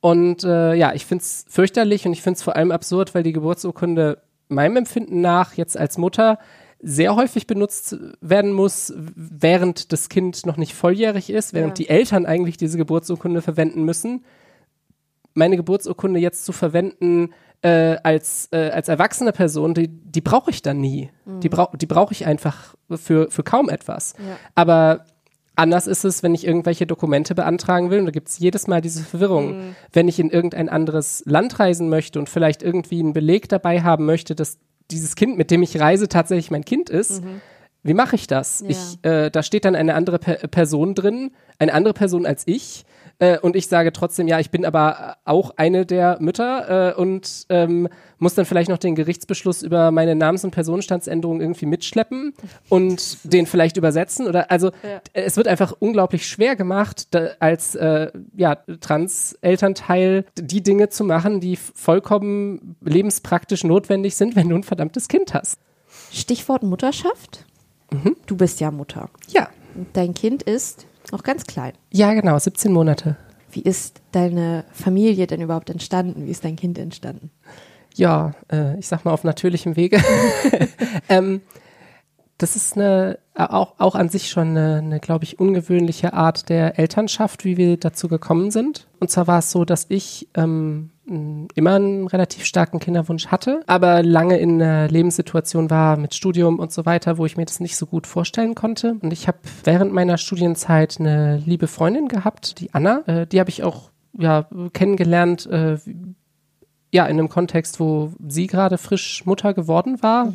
[0.00, 3.22] Und äh, ja, ich finde es fürchterlich und ich finde es vor allem absurd, weil
[3.22, 6.38] die Geburtsurkunde meinem Empfinden nach jetzt als Mutter
[6.80, 11.84] sehr häufig benutzt werden muss, während das Kind noch nicht volljährig ist, während Ja.
[11.84, 14.24] die Eltern eigentlich diese Geburtsurkunde verwenden müssen.
[15.38, 20.62] Meine Geburtsurkunde jetzt zu verwenden äh, als, äh, als erwachsene Person, die, die brauche ich
[20.62, 21.10] dann nie.
[21.42, 24.14] Die, brau die brauche ich einfach für, für kaum etwas.
[24.18, 24.36] Ja.
[24.54, 25.04] Aber
[25.56, 28.00] anders ist es, wenn ich irgendwelche Dokumente beantragen will.
[28.00, 29.74] Und da gibt es jedes Mal diese Verwirrung.
[29.92, 34.06] Wenn ich in irgendein anderes Land reisen möchte und vielleicht irgendwie einen Beleg dabei haben
[34.06, 34.58] möchte, dass
[34.90, 37.22] dieses Kind, mit dem ich reise, tatsächlich mein Kind ist.
[37.82, 38.60] Wie mache ich das?
[38.60, 38.68] Ja.
[38.68, 42.84] Ich, äh, da steht dann eine andere per Person drin, eine andere Person als ich.
[43.20, 47.46] Äh, und ich sage trotzdem, ja, ich bin aber auch eine der Mütter äh, und
[47.48, 52.32] ähm, muss dann vielleicht noch den Gerichtsbeschluss über meine Namens- und Personenstandsänderung irgendwie mitschleppen
[52.68, 54.26] und den vielleicht übersetzen.
[54.28, 55.00] Oder also Ja.
[55.14, 61.04] äh, es wird einfach unglaublich schwer gemacht, da, als äh, ja, Trans-Elternteil die Dinge zu
[61.04, 65.58] machen, die vollkommen lebenspraktisch notwendig sind, wenn du ein verdammtes Kind hast.
[66.12, 67.44] Stichwort Mutterschaft.
[67.90, 68.16] Mhm.
[68.26, 69.10] Du bist ja Mutter.
[69.28, 69.48] Ja.
[69.92, 71.72] Dein Kind ist noch ganz klein.
[71.92, 73.16] Ja, genau, 17 Monate.
[73.50, 76.26] Wie ist deine Familie denn überhaupt entstanden?
[76.26, 77.30] Wie ist dein Kind entstanden?
[77.94, 80.00] Ja, äh, ich sag mal auf natürlichem Wege.
[81.08, 81.40] ähm,
[82.36, 86.78] das ist eine, auch, auch an sich schon eine, eine glaube ich, ungewöhnliche Art der
[86.78, 88.86] Elternschaft, wie wir dazu gekommen sind.
[89.00, 94.02] Und zwar war es so, dass ich ähm, immer einen relativ starken Kinderwunsch hatte, aber
[94.02, 97.76] lange in einer Lebenssituation war mit Studium und so weiter, wo ich mir das nicht
[97.76, 98.96] so gut vorstellen konnte.
[99.00, 103.02] Und ich habe während meiner Studienzeit eine liebe Freundin gehabt, die Anna.
[103.06, 105.78] Äh, die habe ich auch ja, kennengelernt, äh,
[106.92, 110.32] ja, in einem Kontext, wo sie gerade frisch Mutter geworden war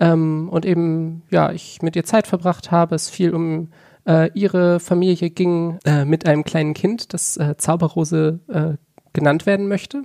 [0.00, 3.68] ähm, und eben, ja, ich mit ihr Zeit verbracht habe, es viel um
[4.08, 8.76] äh, ihre Familie ging, äh, mit einem kleinen Kind, das äh, Zauberrose äh,
[9.12, 10.02] genannt werden möchte.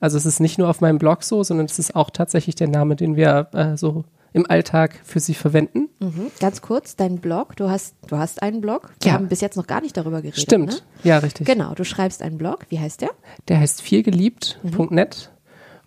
[0.00, 2.68] Also es ist nicht nur auf meinem Blog so, sondern es ist auch tatsächlich der
[2.68, 5.88] Name, den wir äh, so im Alltag für sie verwenden.
[5.98, 6.30] Mhm.
[6.38, 8.92] Ganz kurz, dein Blog, du hast, du hast einen Blog.
[9.02, 9.14] Wir Ja.
[9.18, 10.40] haben bis jetzt noch gar nicht darüber geredet.
[10.40, 10.70] Stimmt.
[10.70, 10.78] Ne?
[11.02, 11.46] Ja, richtig.
[11.46, 12.60] Genau, du schreibst einen Blog.
[12.68, 13.10] Wie heißt der?
[13.48, 15.30] Der heißt vielgeliebt.net.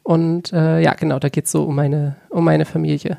[0.05, 3.17] Und äh, ja, genau, da geht's so um meine, um meine Familie.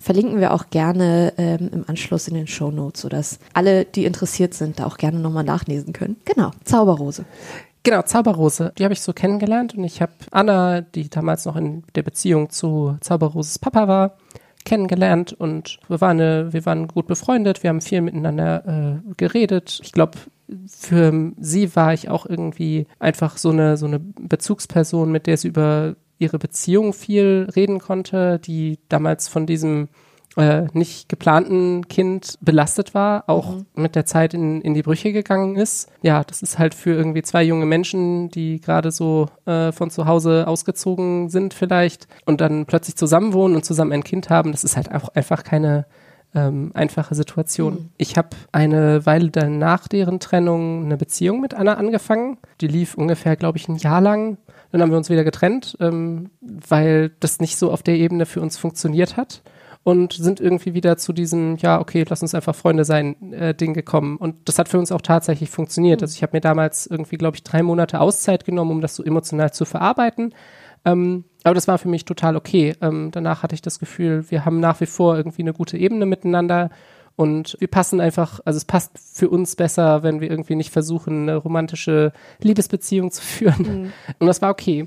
[0.00, 4.52] Verlinken wir auch gerne ähm, im Anschluss in den Show Notes, sodass alle, die interessiert
[4.52, 6.16] sind, da auch gerne nochmal nachlesen können.
[6.24, 7.24] Genau, Zauberrose.
[7.82, 11.84] Genau, Zauberrose, die habe ich so kennengelernt und ich habe Anna, die damals noch in
[11.94, 14.16] der Beziehung zu Zauberroses Papa war,
[14.64, 19.80] kennengelernt und wir waren, eine, wir waren gut befreundet, wir haben viel miteinander äh, geredet.
[19.82, 20.18] Ich glaube,
[20.66, 25.48] für sie war ich auch irgendwie einfach so eine, so eine Bezugsperson, mit der sie
[25.48, 29.88] über ihre Beziehung viel reden konnte, die damals von diesem
[30.38, 35.56] äh, nicht geplanten Kind belastet war, auch mit der Zeit in, in die Brüche gegangen
[35.56, 35.90] ist.
[36.02, 40.06] Ja, das ist halt für irgendwie zwei junge Menschen, die gerade so äh, von zu
[40.06, 44.76] Hause ausgezogen sind vielleicht und dann plötzlich zusammenwohnen und zusammen ein Kind haben, das ist
[44.76, 45.86] halt auch einfach keine
[46.34, 47.90] ähm, einfache Situation.
[47.96, 52.38] Ich habe eine Weile dann nach deren Trennung eine Beziehung mit Anna angefangen.
[52.60, 54.36] Die lief ungefähr, glaube ich, ein Jahr lang.
[54.70, 58.42] Dann haben wir uns wieder getrennt, ähm, weil das nicht so auf der Ebene für
[58.42, 59.42] uns funktioniert hat
[59.88, 63.72] und sind irgendwie wieder zu diesem, ja, okay, lass uns einfach Freunde sein, äh, Ding
[63.72, 64.18] gekommen.
[64.18, 66.02] Und das hat für uns auch tatsächlich funktioniert.
[66.02, 69.02] Also ich habe mir damals irgendwie, glaube ich, drei Monate Auszeit genommen, um das so
[69.02, 70.34] emotional zu verarbeiten.
[70.84, 72.74] Ähm, aber das war für mich total okay.
[72.82, 76.04] Ähm, danach hatte ich das Gefühl, wir haben nach wie vor irgendwie eine gute Ebene
[76.04, 76.68] miteinander
[77.16, 81.22] und wir passen einfach, also es passt für uns besser, wenn wir irgendwie nicht versuchen,
[81.22, 83.90] eine romantische Liebesbeziehung zu führen.
[84.18, 84.86] Und das war okay.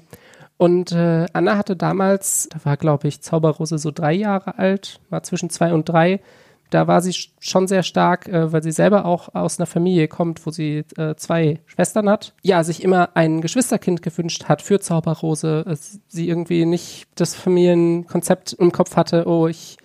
[0.62, 5.24] Und äh, Anna hatte damals, da war glaube ich Zauberrose so drei Jahre alt, war
[5.24, 6.22] zwischen zwei und drei.
[6.70, 10.08] Da war sie sch- schon sehr stark, äh, weil sie selber auch aus einer Familie
[10.08, 12.36] kommt, wo sie äh, zwei Schwestern hat.
[12.44, 15.66] Ja, sich immer ein Geschwisterkind gewünscht hat für Zauberrose.
[15.68, 15.76] Äh,
[16.08, 19.78] sie irgendwie nicht das Familienkonzept im Kopf hatte, oh, ich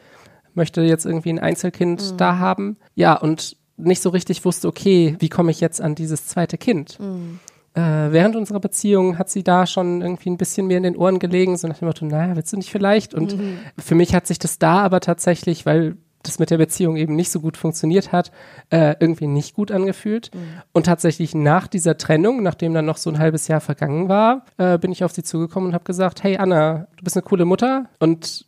[0.53, 2.77] möchte jetzt irgendwie ein Einzelkind da haben.
[2.95, 6.99] Ja, und nicht so richtig wusste, okay, wie komme ich jetzt an dieses zweite Kind?
[7.77, 11.19] Äh, während unserer Beziehung hat sie da schon irgendwie ein bisschen mir in den Ohren
[11.19, 13.12] gelegen, so nach dem Motto, naja, willst du nicht vielleicht?
[13.12, 13.37] Und
[13.79, 17.31] für mich hat sich das da aber tatsächlich, weil das mit der Beziehung eben nicht
[17.31, 18.33] so gut funktioniert hat,
[18.71, 20.31] äh, irgendwie nicht gut angefühlt.
[20.73, 24.79] Und tatsächlich nach dieser Trennung, nachdem dann noch so ein halbes Jahr vergangen war, äh,
[24.79, 27.91] bin ich auf sie zugekommen und habe gesagt, hey Anna, du bist eine coole Mutter
[28.01, 28.47] und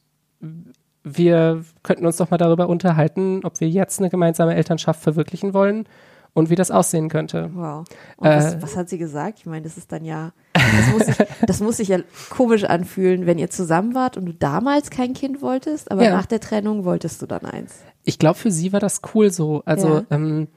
[1.05, 5.87] wir könnten uns doch mal darüber unterhalten, ob wir jetzt eine gemeinsame Elternschaft verwirklichen wollen
[6.35, 7.51] und wie das aussehen könnte.
[7.55, 7.85] Wow.
[8.17, 9.39] Und Äh, was, was hat sie gesagt?
[9.41, 11.99] Ich meine, das ist dann ja, das muss, sich, das muss sich ja
[12.31, 16.11] komisch anfühlen, wenn ihr zusammen wart und du damals kein Kind wolltest, aber Ja.
[16.13, 17.75] nach der Trennung wolltest du dann eins.
[18.05, 19.63] Ich glaube, für sie war das cool so.
[19.65, 20.03] Also Ja.
[20.11, 20.49] ähm,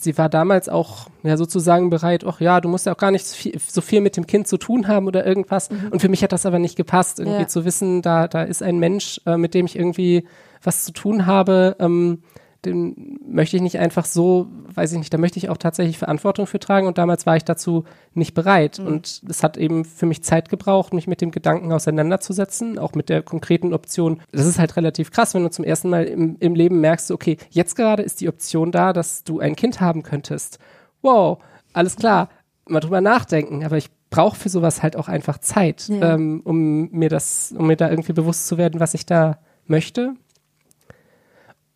[0.00, 3.24] sie war damals auch ja sozusagen bereit, ach ja, du musst ja auch gar nicht
[3.26, 5.68] so viel, so viel mit dem Kind zu tun haben oder irgendwas.
[5.90, 7.42] Und für mich hat das aber nicht gepasst, irgendwie Mhm.
[7.42, 7.48] Ja.
[7.48, 10.26] zu wissen, da, da ist ein Mensch, äh, mit dem ich irgendwie
[10.62, 11.76] was zu tun habe.
[11.78, 12.22] Ähm,
[12.64, 16.46] den möchte ich nicht einfach so, weiß ich nicht, da möchte ich auch tatsächlich Verantwortung
[16.46, 18.86] für tragen und damals war ich dazu nicht bereit Mhm.
[18.86, 23.08] und es hat eben für mich Zeit gebraucht, mich mit dem Gedanken auseinanderzusetzen, auch mit
[23.08, 24.20] der konkreten Option.
[24.32, 27.36] Das ist halt relativ krass, wenn du zum ersten Mal im, im Leben merkst, okay,
[27.50, 30.58] jetzt gerade ist die Option da, dass du ein Kind haben könntest.
[31.02, 31.38] Wow,
[31.72, 32.28] alles klar,
[32.68, 36.14] mal drüber nachdenken, aber ich brauche für sowas halt auch einfach Zeit, Ja.
[36.14, 40.14] ähm, um mir das, um mir da irgendwie bewusst zu werden, was ich da möchte.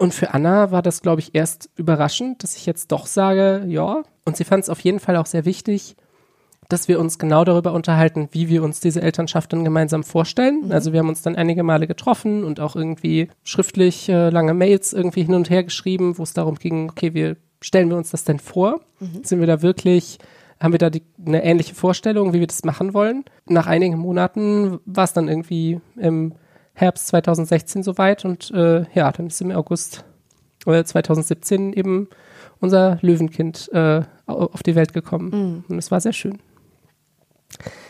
[0.01, 4.03] Und für Anna war das, glaube ich, erst überraschend, dass ich jetzt doch sage, ja.
[4.25, 5.95] Und sie fand es auf jeden Fall auch sehr wichtig,
[6.71, 10.73] dass wir uns genau darüber unterhalten, wie wir uns diese Elternschaft dann gemeinsam vorstellen.
[10.73, 14.95] Also wir haben uns dann einige Male getroffen und auch irgendwie schriftlich äh, lange Mails
[14.95, 18.25] irgendwie hin und her geschrieben, wo es darum ging, okay, wie stellen wir uns das
[18.25, 18.81] denn vor?
[19.23, 20.17] Sind wir da wirklich,
[20.61, 23.27] haben wir da die, eine ähnliche Vorstellung, wie wir das machen wollen?
[23.45, 26.33] Nach einigen Monaten war es dann irgendwie im
[26.81, 30.05] Herbst 2016 soweit und äh, ja, dann ist im August
[30.67, 32.09] äh, 2017 eben
[32.61, 35.65] unser Löwenkind äh, au- auf die Welt gekommen.
[35.69, 36.39] Und es war sehr schön.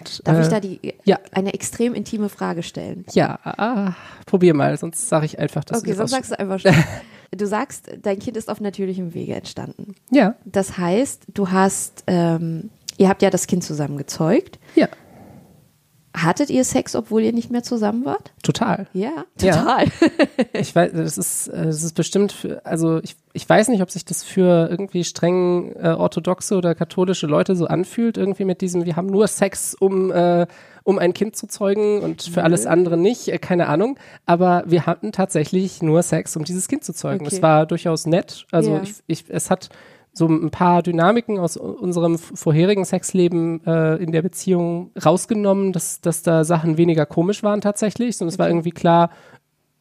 [0.00, 1.18] Und, Darf äh, ich da die, ja.
[1.32, 3.04] eine extrem intime Frage stellen?
[3.12, 3.94] Ja, ah,
[4.26, 6.74] probier mal, sonst sage ich einfach, dass okay, sonst das sagst du einfach schon.
[7.36, 9.94] Du sagst, dein Kind ist auf natürlichem Wege entstanden.
[10.10, 14.58] Ja, Das heißt, du hast, ähm, ihr habt ja das Kind zusammen gezeugt.
[14.74, 14.88] ja,
[16.22, 18.32] Hattet ihr Sex, obwohl ihr nicht mehr zusammen wart?
[18.42, 18.86] total.
[18.92, 19.56] Ja, Ja.
[19.56, 19.86] total.
[20.52, 23.90] Ich weiß, das ist, äh, das ist bestimmt, für, also ich, ich weiß nicht, ob
[23.90, 28.84] sich das für irgendwie streng äh, orthodoxe oder katholische Leute so anfühlt, irgendwie mit diesem,
[28.84, 30.46] wir haben nur Sex, um, äh,
[30.82, 33.98] um ein Kind zu zeugen und für alles andere nicht, äh, keine Ahnung.
[34.26, 37.26] Aber wir hatten tatsächlich nur Sex, um dieses Kind zu zeugen.
[37.26, 37.36] Okay.
[37.36, 38.46] Es war durchaus nett.
[38.50, 38.82] Also Ja.
[38.82, 39.68] ich, ich, es hat
[40.20, 46.22] so ein paar Dynamiken aus unserem vorherigen Sexleben äh, in der Beziehung rausgenommen, dass, dass
[46.22, 48.20] da Sachen weniger komisch waren tatsächlich.
[48.20, 49.08] Und es war irgendwie klar,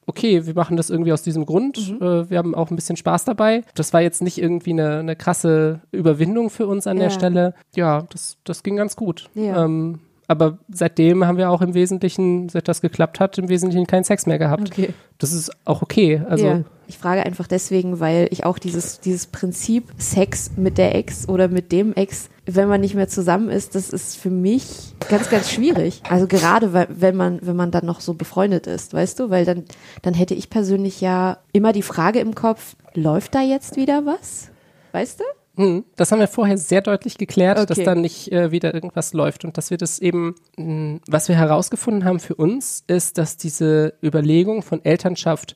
[0.07, 1.91] okay, wir machen das irgendwie aus diesem Grund.
[1.91, 2.01] Mhm.
[2.01, 3.63] Äh, wir haben auch ein bisschen Spaß dabei.
[3.75, 7.13] Das war jetzt nicht irgendwie eine, eine krasse Überwindung für uns an der Ja.
[7.13, 7.53] Stelle.
[7.75, 9.29] Ja, das, das ging ganz gut.
[9.35, 9.65] Ja.
[9.65, 9.99] Ähm,
[10.29, 14.27] aber seitdem haben wir auch im Wesentlichen, seit das geklappt hat, im Wesentlichen keinen Sex
[14.27, 14.69] mehr gehabt.
[14.71, 14.93] Okay.
[15.17, 16.21] Das ist auch okay.
[16.29, 16.61] Also ja.
[16.87, 21.47] Ich frage einfach deswegen, weil ich auch dieses, dieses Prinzip Sex mit der Ex oder
[21.47, 25.49] mit dem Ex, wenn man nicht mehr zusammen ist, das ist für mich ganz, ganz
[25.49, 26.03] schwierig.
[26.07, 29.65] Also gerade, wenn man, wenn man dann noch so befreundet ist, weißt du, weil dann,
[30.03, 34.51] dann hätte ich persönlich ja immer die Frage im Kopf, läuft da jetzt wieder was?
[34.91, 35.23] Weißt du?
[35.59, 37.83] Hm, Das haben wir vorher sehr deutlich geklärt, dass Okay.
[37.85, 42.05] da nicht äh, wieder irgendwas läuft und dass wir das eben, mh, was wir herausgefunden
[42.05, 45.55] haben für uns, ist, dass diese Überlegung von Elternschaft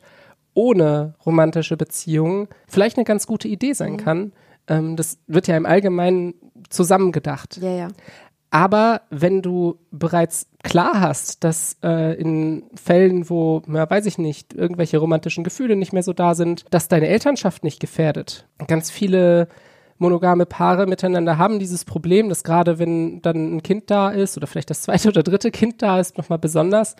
[0.53, 3.73] ohne romantische Beziehungen vielleicht eine ganz gute Idee Mhm.
[3.75, 4.33] sein kann.
[4.67, 6.33] Ähm, das wird ja im Allgemeinen
[6.69, 7.57] zusammengedacht.
[7.61, 7.87] Ja, ja.
[8.51, 14.53] Aber wenn du bereits klar hast, dass äh, in Fällen, wo, ja, weiß ich nicht,
[14.53, 18.47] irgendwelche romantischen Gefühle nicht mehr so da sind, dass deine Elternschaft nicht gefährdet.
[18.67, 19.47] Ganz viele
[20.03, 24.47] monogame Paare miteinander haben dieses Problem, dass gerade wenn dann ein Kind da ist oder
[24.47, 26.95] vielleicht das zweite oder dritte Kind da ist, nochmal besonders,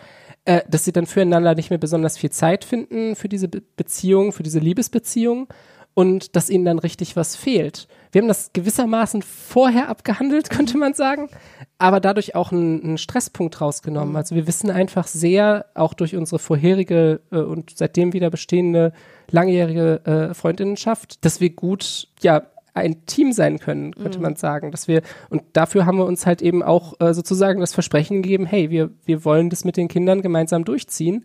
[0.46, 4.32] äh, dass sie dann füreinander nicht mehr besonders viel Zeit finden für diese Be Beziehung,
[4.32, 5.48] für diese Liebesbeziehung
[5.94, 7.88] und dass ihnen dann richtig was fehlt.
[8.12, 11.30] Wir haben das gewissermaßen vorher abgehandelt, könnte man sagen,
[11.78, 14.16] aber dadurch auch einen, einen Stresspunkt rausgenommen.
[14.16, 18.94] Also wir wissen einfach sehr, auch durch unsere vorherige äh, und seitdem wieder bestehende
[19.30, 24.88] langjährige äh, Freundinnenschaft, dass wir gut, ja, ein Team sein können, könnte man sagen, dass
[24.88, 28.70] wir und dafür haben wir uns halt eben auch äh, sozusagen das Versprechen gegeben, hey,
[28.70, 31.24] wir wir wollen das mit den Kindern gemeinsam durchziehen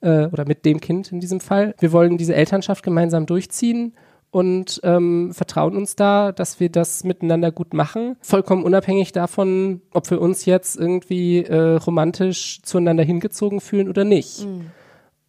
[0.00, 1.74] äh, oder mit dem Kind in diesem Fall.
[1.78, 3.94] Wir wollen diese Elternschaft gemeinsam durchziehen
[4.30, 10.10] und ähm, vertrauen uns da, dass wir das miteinander gut machen, vollkommen unabhängig davon, ob
[10.10, 14.46] wir uns jetzt irgendwie äh, romantisch zueinander hingezogen fühlen oder nicht.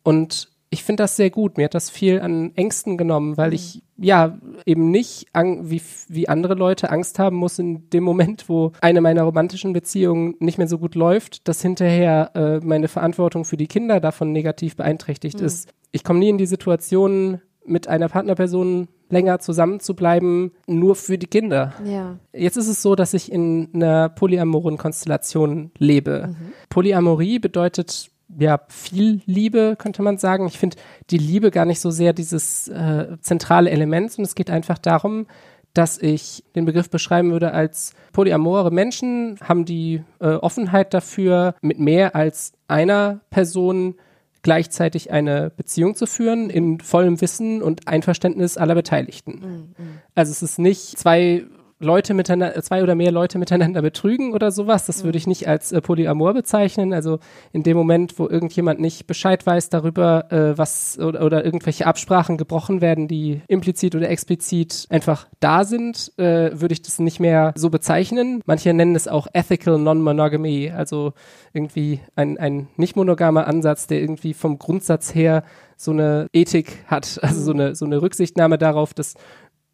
[0.04, 1.58] Und ich finde das sehr gut.
[1.58, 6.54] Mir hat das viel an Ängsten genommen, weil ich ja eben nicht wie, wie andere
[6.54, 10.78] Leute Angst haben muss in dem Moment, wo eine meiner romantischen Beziehungen nicht mehr so
[10.78, 15.70] gut läuft, dass hinterher äh, meine Verantwortung für die Kinder davon negativ beeinträchtigt ist.
[15.92, 21.18] Ich komme nie in die Situation, mit einer Partnerperson länger zusammen zu bleiben, nur für
[21.18, 21.74] die Kinder.
[21.84, 22.20] Ja.
[22.34, 26.36] Jetzt ist es so, dass ich in einer polyamoren Konstellation lebe.
[26.70, 30.48] Polyamorie bedeutet ja viel Liebe, könnte man sagen.
[30.48, 30.78] Ich finde
[31.10, 35.26] die Liebe gar nicht so sehr dieses äh, zentrale Element, sondern es geht einfach darum,
[35.74, 41.80] dass ich den Begriff beschreiben würde als polyamore Menschen haben die äh, Offenheit dafür, mit
[41.80, 43.96] mehr als einer Person
[44.42, 49.76] gleichzeitig eine Beziehung zu führen, in vollem Wissen und Einverständnis aller Beteiligten.
[50.16, 51.46] Also es ist nicht zwei
[51.80, 54.86] Leute miteinander, zwei oder mehr Leute miteinander betrügen oder sowas.
[54.86, 56.94] Das würde ich nicht als äh, Polyamor bezeichnen.
[56.94, 57.20] Also
[57.54, 62.38] in dem Moment, wo irgendjemand nicht Bescheid weiß darüber, äh, was oder, oder irgendwelche Absprachen
[62.38, 67.54] gebrochen werden, die implizit oder explizit einfach da sind, äh, würde ich das nicht mehr
[67.56, 68.42] so bezeichnen.
[68.46, 71.14] Manche nennen es auch Ethical Non-Monogamy, also
[71.54, 75.44] irgendwie ein, ein nicht monogamer Ansatz, der irgendwie vom Grundsatz her
[75.78, 79.16] so eine Ethik hat, also so eine, so eine Rücksichtnahme darauf, dass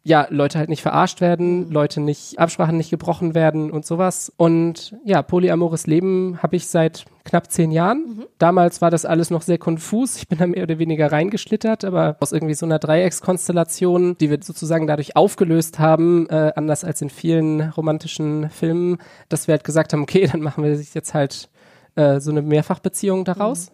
[0.06, 4.32] ja, Leute halt nicht verarscht werden, Leute nicht, Absprachen nicht gebrochen werden und sowas.
[4.36, 8.24] Und ja, polyamores Leben habe ich seit knapp zehn Jahren.
[8.38, 10.16] Damals war das alles noch sehr konfus.
[10.16, 14.38] Ich bin da mehr oder weniger reingeschlittert, aber aus irgendwie so einer Dreieckskonstellation, die wir
[14.40, 19.92] sozusagen dadurch aufgelöst haben, äh, anders als in vielen romantischen Filmen, dass wir halt gesagt
[19.92, 21.48] haben, okay, dann machen wir jetzt halt
[21.96, 23.72] äh, so eine Mehrfachbeziehung daraus.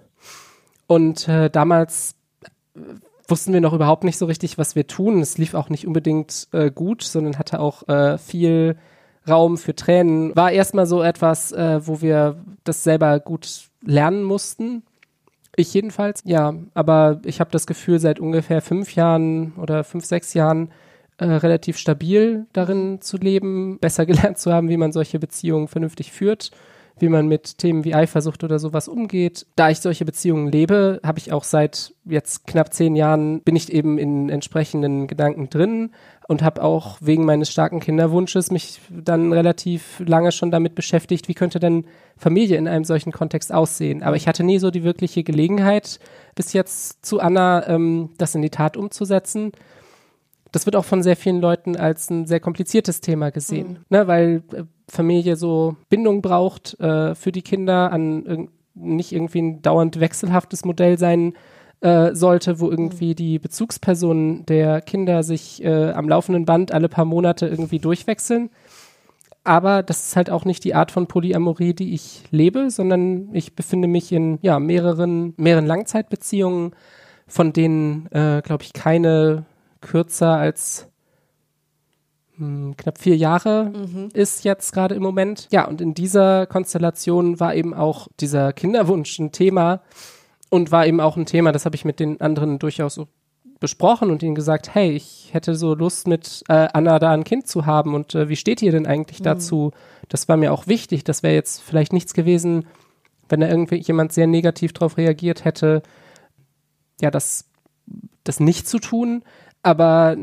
[0.87, 2.15] Und äh, damals
[3.29, 5.21] wussten wir noch überhaupt nicht so richtig, was wir tun.
[5.21, 8.77] Es lief auch nicht unbedingt äh, gut, sondern hatte auch äh, viel
[9.29, 10.35] Raum für Tränen.
[10.35, 14.83] War erstmal so etwas, äh, wo wir das selber gut lernen mussten.
[15.55, 20.35] Ich jedenfalls, ja, aber ich habe das Gefühl, seit ungefähr fünf Jahren oder fünf, sechs
[20.35, 20.71] Jahren
[21.19, 26.11] äh, relativ stabil darin zu leben, besser gelernt zu haben, wie man solche Beziehungen vernünftig
[26.11, 26.51] führt,
[26.99, 29.47] wie man mit Themen wie Eifersucht oder sowas umgeht.
[29.57, 33.73] Da ich solche Beziehungen lebe, habe ich auch seit jetzt knapp zehn Jahren, bin ich
[33.73, 35.91] eben in entsprechenden Gedanken drin
[36.29, 41.35] und habe auch wegen meines starken Kinderwunsches mich dann relativ lange schon damit beschäftigt, wie
[41.35, 41.85] könnte denn
[42.17, 44.03] Familie in einem solchen Kontext aussehen.
[44.03, 45.99] Aber ich hatte nie so die wirkliche Gelegenheit,
[46.35, 49.53] bis jetzt zu Anna ähm, das in die Tat umzusetzen
[50.53, 54.43] das wird auch von sehr vielen Leuten als ein sehr kompliziertes Thema gesehen, ne, weil
[54.53, 60.01] äh, Familie so Bindung braucht äh, für die Kinder, an irg nicht irgendwie ein dauernd
[60.01, 61.35] wechselhaftes Modell sein
[61.81, 67.05] äh, sollte, wo irgendwie die Bezugspersonen der Kinder sich äh, am laufenden Band alle paar
[67.05, 68.51] Monate irgendwie durchwechseln.
[69.45, 73.55] aber das ist halt auch nicht die Art von Polyamorie, die ich lebe, sondern ich
[73.57, 76.73] befinde mich in ja mehreren mehreren Langzeitbeziehungen,
[77.27, 79.45] von denen äh, glaube ich keine
[79.81, 80.92] kürzer als
[82.43, 84.09] hm, knapp vier Jahre mhm.
[84.13, 85.47] ist jetzt gerade im Moment.
[85.53, 89.81] Ja, und in dieser Konstellation war eben auch dieser Kinderwunsch ein Thema
[90.51, 93.07] und war eben auch ein Thema, das habe ich mit den anderen durchaus so
[93.61, 97.47] besprochen und ihnen gesagt, hey, ich hätte so Lust mit äh, Anna da ein Kind
[97.47, 99.25] zu haben und äh, wie steht ihr denn eigentlich mhm.
[99.25, 99.71] dazu?
[100.09, 101.05] Das war mir auch wichtig.
[101.05, 102.67] Das wäre jetzt vielleicht nichts gewesen,
[103.29, 105.83] wenn da irgendwie jemand sehr negativ darauf reagiert hätte,
[107.01, 107.49] ja, das,
[108.25, 109.23] das nicht zu tun.
[109.63, 110.17] Aber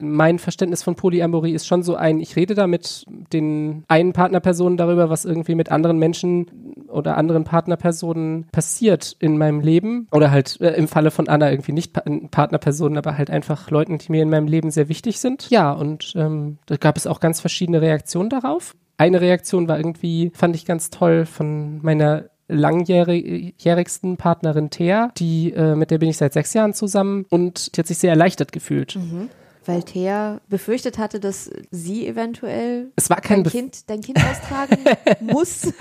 [0.00, 4.76] mein Verständnis von Polyamorie ist schon so ein, ich rede da mit den einen Partnerpersonen
[4.76, 6.46] darüber, was irgendwie mit anderen Menschen
[6.88, 10.08] oder anderen Partnerpersonen passiert in meinem Leben.
[10.12, 13.98] Oder halt äh, im Falle von Anna irgendwie nicht pa Partnerpersonen, aber halt einfach Leuten,
[13.98, 15.50] die mir in meinem Leben sehr wichtig sind.
[15.50, 18.74] Ja, und ähm, da gab es auch ganz verschiedene Reaktionen darauf.
[18.96, 25.76] Eine Reaktion war irgendwie, fand ich ganz toll, von meiner langjährigsten Partnerin Thea, die äh,
[25.76, 28.96] mit der bin ich seit sechs Jahren zusammen und die hat sich sehr erleichtert gefühlt.
[28.96, 29.30] Mhm
[29.70, 34.78] weil Thea befürchtet hatte, dass sie eventuell es war kein dein, kind, dein Kind austragen
[35.20, 35.72] muss.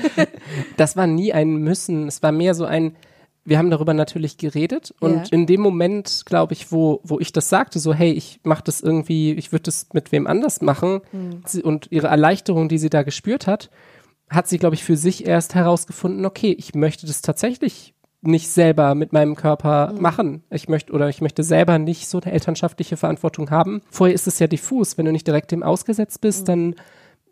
[0.77, 2.07] Das war nie ein Müssen.
[2.07, 2.95] Es war mehr so ein,
[3.45, 5.23] wir haben darüber natürlich geredet und ja.
[5.31, 8.81] in dem Moment, glaube ich, wo, wo ich das sagte, so, hey, ich mache das
[8.81, 11.41] irgendwie, ich würde das mit wem anders machen mhm.
[11.63, 13.69] und ihre Erleichterung, die sie da gespürt hat,
[14.29, 18.95] hat sie, glaube ich, für sich erst herausgefunden, okay, ich möchte das tatsächlich nicht selber
[18.95, 20.01] mit meinem Körper mhm.
[20.01, 20.43] machen.
[20.49, 23.81] Ich möchte oder ich möchte selber nicht so eine elternschaftliche Verantwortung haben.
[23.89, 26.45] Vorher ist es ja diffus, wenn du nicht direkt dem ausgesetzt bist, mhm.
[26.45, 26.75] dann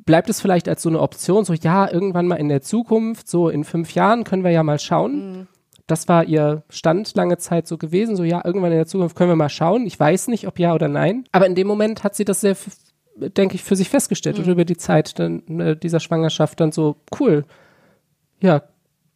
[0.05, 3.49] bleibt es vielleicht als so eine Option, so ja, irgendwann mal in der Zukunft, so
[3.49, 5.39] in fünf Jahren können wir ja mal schauen.
[5.39, 5.47] Mhm.
[5.85, 9.31] Das war ihr Stand lange Zeit so gewesen, so ja, irgendwann in der Zukunft können
[9.31, 9.85] wir mal schauen.
[9.85, 11.25] Ich weiß nicht, ob ja oder nein.
[11.31, 12.55] Aber in dem Moment hat sie das sehr,
[13.15, 14.45] denke ich, für sich festgestellt mhm.
[14.45, 17.45] und über die Zeit dann, äh, dieser Schwangerschaft dann so, cool.
[18.39, 18.63] Ja,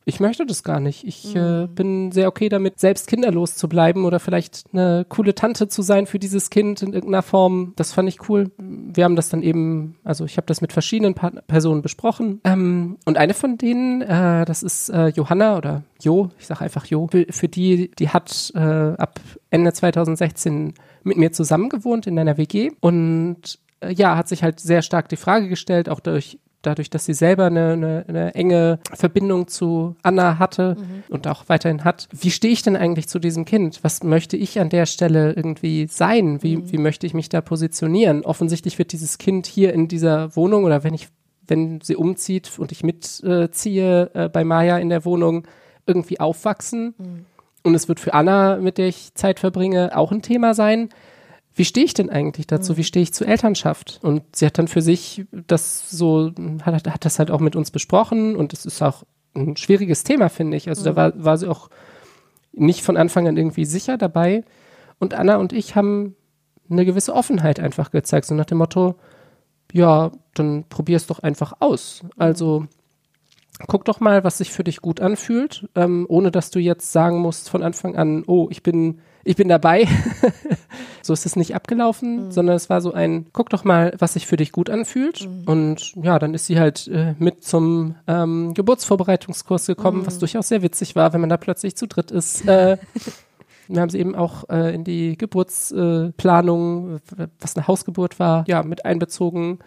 [0.03, 1.05] ich möchte das gar nicht.
[1.05, 1.63] Ich äh, mhm.
[1.63, 5.81] äh, bin sehr okay damit, selbst kinderlos zu bleiben oder vielleicht eine coole Tante zu
[5.81, 7.73] sein für dieses Kind in irgendeiner Form.
[7.75, 8.51] Das fand ich cool.
[8.57, 12.41] Wir haben das dann eben, also ich habe das mit verschiedenen Part Personen besprochen.
[12.43, 16.85] Ähm, und eine von denen, äh, das ist äh, Johanna oder Jo, ich sage einfach
[16.85, 19.19] Jo, für, für, die, die hat äh, ab
[19.51, 24.81] Ende 2016 mit mir zusammengewohnt in einer WG und äh, ja, hat sich halt sehr
[24.81, 29.47] stark die Frage gestellt, auch durch dadurch, dass sie selber eine, eine, eine enge Verbindung
[29.47, 31.03] zu Anna hatte mhm.
[31.09, 32.07] und auch weiterhin hat.
[32.11, 33.79] Wie stehe ich denn eigentlich zu diesem Kind?
[33.83, 36.43] Was möchte ich an der Stelle irgendwie sein?
[36.43, 36.71] Wie, mhm.
[36.71, 38.23] wie möchte ich mich da positionieren?
[38.23, 41.07] Offensichtlich wird dieses Kind hier in dieser Wohnung oder wenn ich,
[41.47, 45.47] wenn sie umzieht und ich mitziehe äh, bei Maya in der Wohnung,
[45.87, 46.93] irgendwie aufwachsen.
[46.97, 47.25] Mhm.
[47.63, 50.89] Und es wird für Anna, mit der ich Zeit verbringe, auch ein Thema sein
[51.53, 52.77] wie stehe ich denn eigentlich dazu?
[52.77, 53.99] Wie stehe ich zu Elternschaft?
[54.01, 56.31] Und sie hat dann für sich das so,
[56.63, 59.03] hat, hat das halt auch mit uns besprochen und es ist auch
[59.35, 60.69] ein schwieriges Thema, finde ich.
[60.69, 60.85] Also mhm.
[60.85, 61.69] da war, war sie auch
[62.53, 64.43] nicht von Anfang an irgendwie sicher dabei.
[64.99, 66.15] Und Anna und ich haben
[66.69, 68.95] eine gewisse Offenheit einfach gezeigt, so nach dem Motto,
[69.73, 72.01] ja, dann probier es doch einfach aus.
[72.17, 72.65] Also
[73.67, 77.19] guck doch mal, was sich für dich gut anfühlt, ähm, ohne dass du jetzt sagen
[77.19, 79.87] musst von Anfang an, oh, ich bin ich bin dabei.
[81.01, 82.31] so ist es nicht abgelaufen, mhm.
[82.31, 85.27] sondern es war so ein, guck doch mal, was sich für dich gut anfühlt.
[85.27, 85.43] Mhm.
[85.45, 90.07] Und ja, dann ist sie halt äh, mit zum ähm, Geburtsvorbereitungskurs gekommen, mhm.
[90.07, 92.47] was durchaus sehr witzig war, wenn man da plötzlich zu dritt ist.
[92.47, 92.77] Äh,
[93.67, 96.99] wir haben sie eben auch äh, in die Geburtsplanung,
[97.39, 99.59] was eine Hausgeburt war, ja, mit einbezogen.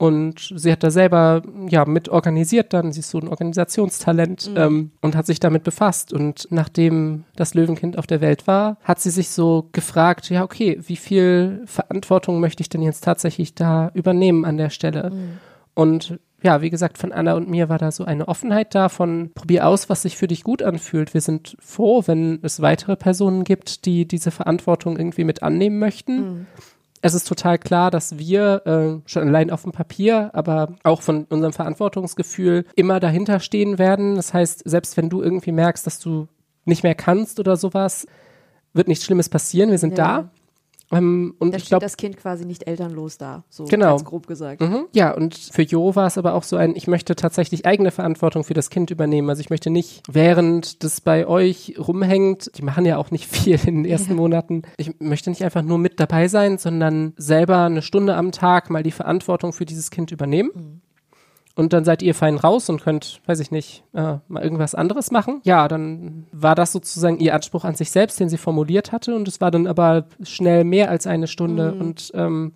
[0.00, 4.56] Und sie hat da selber ja mit organisiert dann, sie ist so ein Organisationstalent mhm.
[4.56, 6.14] ähm, und hat sich damit befasst.
[6.14, 10.80] Und nachdem das Löwenkind auf der Welt war, hat sie sich so gefragt, ja, okay,
[10.86, 15.10] wie viel Verantwortung möchte ich denn jetzt tatsächlich da übernehmen an der Stelle?
[15.10, 15.38] Mhm.
[15.74, 19.32] Und ja, wie gesagt, von Anna und mir war da so eine Offenheit da von
[19.34, 21.12] probier aus, was sich für dich gut anfühlt.
[21.12, 26.16] Wir sind froh, wenn es weitere Personen gibt, die diese Verantwortung irgendwie mit annehmen möchten.
[26.16, 26.46] Mhm
[27.02, 31.24] es ist total klar, dass wir äh, schon allein auf dem Papier, aber auch von
[31.24, 34.16] unserem Verantwortungsgefühl immer dahinter stehen werden.
[34.16, 36.28] Das heißt, selbst wenn du irgendwie merkst, dass du
[36.64, 38.06] nicht mehr kannst oder sowas,
[38.74, 39.70] wird nichts Schlimmes passieren.
[39.70, 40.22] Wir sind ja.
[40.22, 40.30] da.
[40.92, 43.90] Ähm, und da steht glaub, das Kind quasi nicht elternlos da, so genau.
[43.90, 44.60] ganz grob gesagt.
[44.60, 44.86] Mhm.
[44.92, 48.42] Ja, und für Jo war es aber auch so ein, ich möchte tatsächlich eigene Verantwortung
[48.42, 49.30] für das Kind übernehmen.
[49.30, 53.60] Also ich möchte nicht, während das bei euch rumhängt, die machen ja auch nicht viel
[53.66, 54.16] in den ersten ja.
[54.16, 58.70] Monaten, ich möchte nicht einfach nur mit dabei sein, sondern selber eine Stunde am Tag
[58.70, 60.50] mal die Verantwortung für dieses Kind übernehmen.
[60.54, 60.80] Mhm
[61.60, 65.10] und dann seid ihr fein raus und könnt, weiß ich nicht, äh, mal irgendwas anderes
[65.10, 65.42] machen.
[65.44, 69.28] Ja, dann war das sozusagen ihr Anspruch an sich selbst, den sie formuliert hatte und
[69.28, 71.80] es war dann aber schnell mehr als eine Stunde mhm.
[71.82, 72.52] und ähm,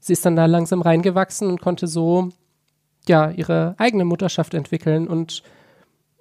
[0.00, 2.30] sie ist dann da langsam reingewachsen und konnte so
[3.06, 5.42] ja ihre eigene Mutterschaft entwickeln und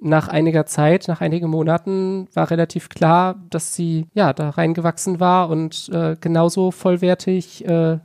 [0.01, 5.49] nach einiger Zeit, nach einigen Monaten war relativ klar, dass sie ja da reingewachsen war
[5.49, 7.99] und äh, genauso vollwertig äh,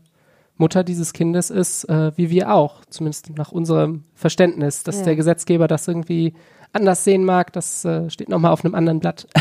[0.61, 5.05] Mutter dieses Kindes ist, äh, wie wir auch, zumindest nach unserem Verständnis, dass Ja.
[5.07, 6.35] der Gesetzgeber das irgendwie
[6.73, 9.27] anders sehen mag, das äh, steht nochmal auf einem anderen Blatt.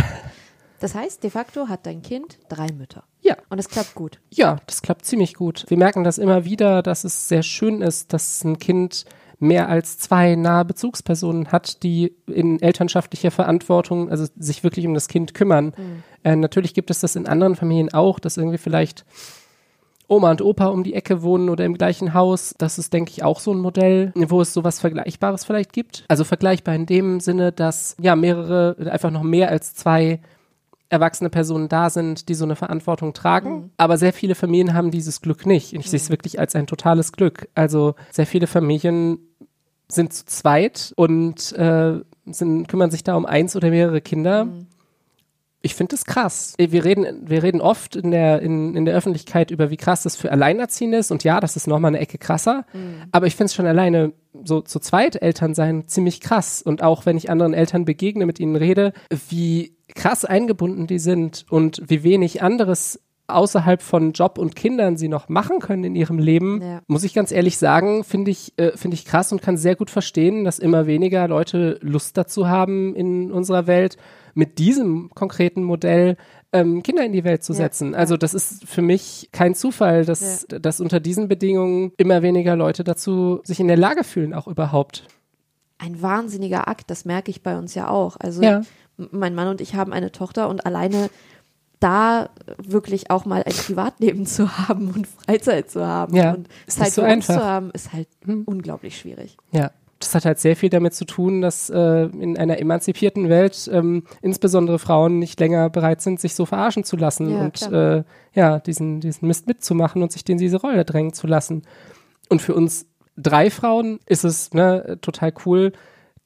[0.82, 3.04] Das heißt, de facto hat dein Kind drei Mütter.
[3.20, 4.22] ja, Und es klappt gut.
[4.30, 5.66] ja, das klappt ziemlich gut.
[5.68, 9.04] Wir merken das immer wieder, dass es sehr schön ist, dass ein Kind
[9.40, 15.10] mehr als zwei nahe Bezugspersonen hat, die in elternschaftlicher Verantwortung, also sich wirklich um das
[15.10, 15.74] Kind kümmern.
[16.24, 19.04] Äh, natürlich gibt es das in anderen Familien auch, dass irgendwie vielleicht
[20.10, 22.56] Oma und Opa um die Ecke wohnen oder im gleichen Haus.
[22.58, 26.04] Das ist, denke ich, auch so ein Modell, wo es sowas Vergleichbares vielleicht gibt.
[26.08, 30.20] Also vergleichbar in dem Sinne, dass ja mehrere, einfach noch mehr als zwei
[30.90, 33.72] erwachsene Personen da sind, die so eine Verantwortung tragen.
[33.78, 35.74] Aber sehr viele Familien haben dieses Glück nicht.
[35.74, 37.48] Und ich sehe es wirklich als ein totales Glück.
[37.54, 39.20] Also sehr viele Familien
[39.88, 44.48] sind zu zweit und äh, sind, kümmern sich da um eins oder mehrere Kinder.
[45.62, 46.54] Ich finde das krass.
[46.58, 50.16] Wir reden, wir reden oft in der, in, in der Öffentlichkeit über, wie krass das
[50.16, 51.12] für Alleinerziehende ist.
[51.12, 52.66] Und ja, das ist nochmal eine Ecke krasser.
[53.12, 54.14] Aber ich finde es schon alleine
[54.46, 56.62] so zu zweit Eltern sein ziemlich krass.
[56.62, 58.94] Und auch wenn ich anderen Eltern begegne, mit ihnen rede,
[59.30, 65.08] wie krass eingebunden die sind und wie wenig anderes außerhalb von Job und Kindern sie
[65.08, 66.82] noch machen können in ihrem Leben, Ja.
[66.88, 69.90] muss ich ganz ehrlich sagen, finde ich, äh, finde ich krass und kann sehr gut
[69.90, 73.98] verstehen, dass immer weniger Leute Lust dazu haben in unserer Welt,
[74.36, 76.16] mit diesem konkreten Modell
[76.54, 77.92] ähm, Kinder in die Welt zu Ja, setzen.
[77.92, 77.98] ja.
[77.98, 82.84] Also das ist für mich kein Zufall, dass, dass unter diesen Bedingungen immer weniger Leute
[82.84, 85.06] dazu sich in der Lage fühlen, auch überhaupt.
[85.78, 88.18] Ein wahnsinniger Akt, das merke ich bei uns ja auch.
[88.20, 88.62] Also Ja.
[88.98, 91.10] mein Mann und ich haben eine Tochter und alleine
[91.80, 96.92] da wirklich auch mal ein Privatleben zu haben und Freizeit zu haben Ja, und Zeit
[96.92, 97.36] so für uns einfach.
[97.42, 98.44] zu haben, ist halt Hm.
[98.46, 99.38] unglaublich schwierig.
[99.52, 103.70] Ja, das hat halt sehr viel damit zu tun, dass äh, in einer emanzipierten Welt
[103.74, 108.04] ähm, insbesondere Frauen nicht länger bereit sind, sich so verarschen zu lassen Ja, und äh,
[108.34, 111.64] ja, diesen, diesen Mist mitzumachen und sich in diese Rolle drängen zu lassen.
[112.30, 112.86] Und für uns
[113.18, 115.74] drei Frauen ist es ne, total cool,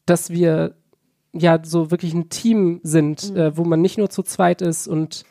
[0.05, 0.75] dass wir
[1.31, 5.23] ja so wirklich ein Team sind, äh, wo man nicht nur zu zweit ist und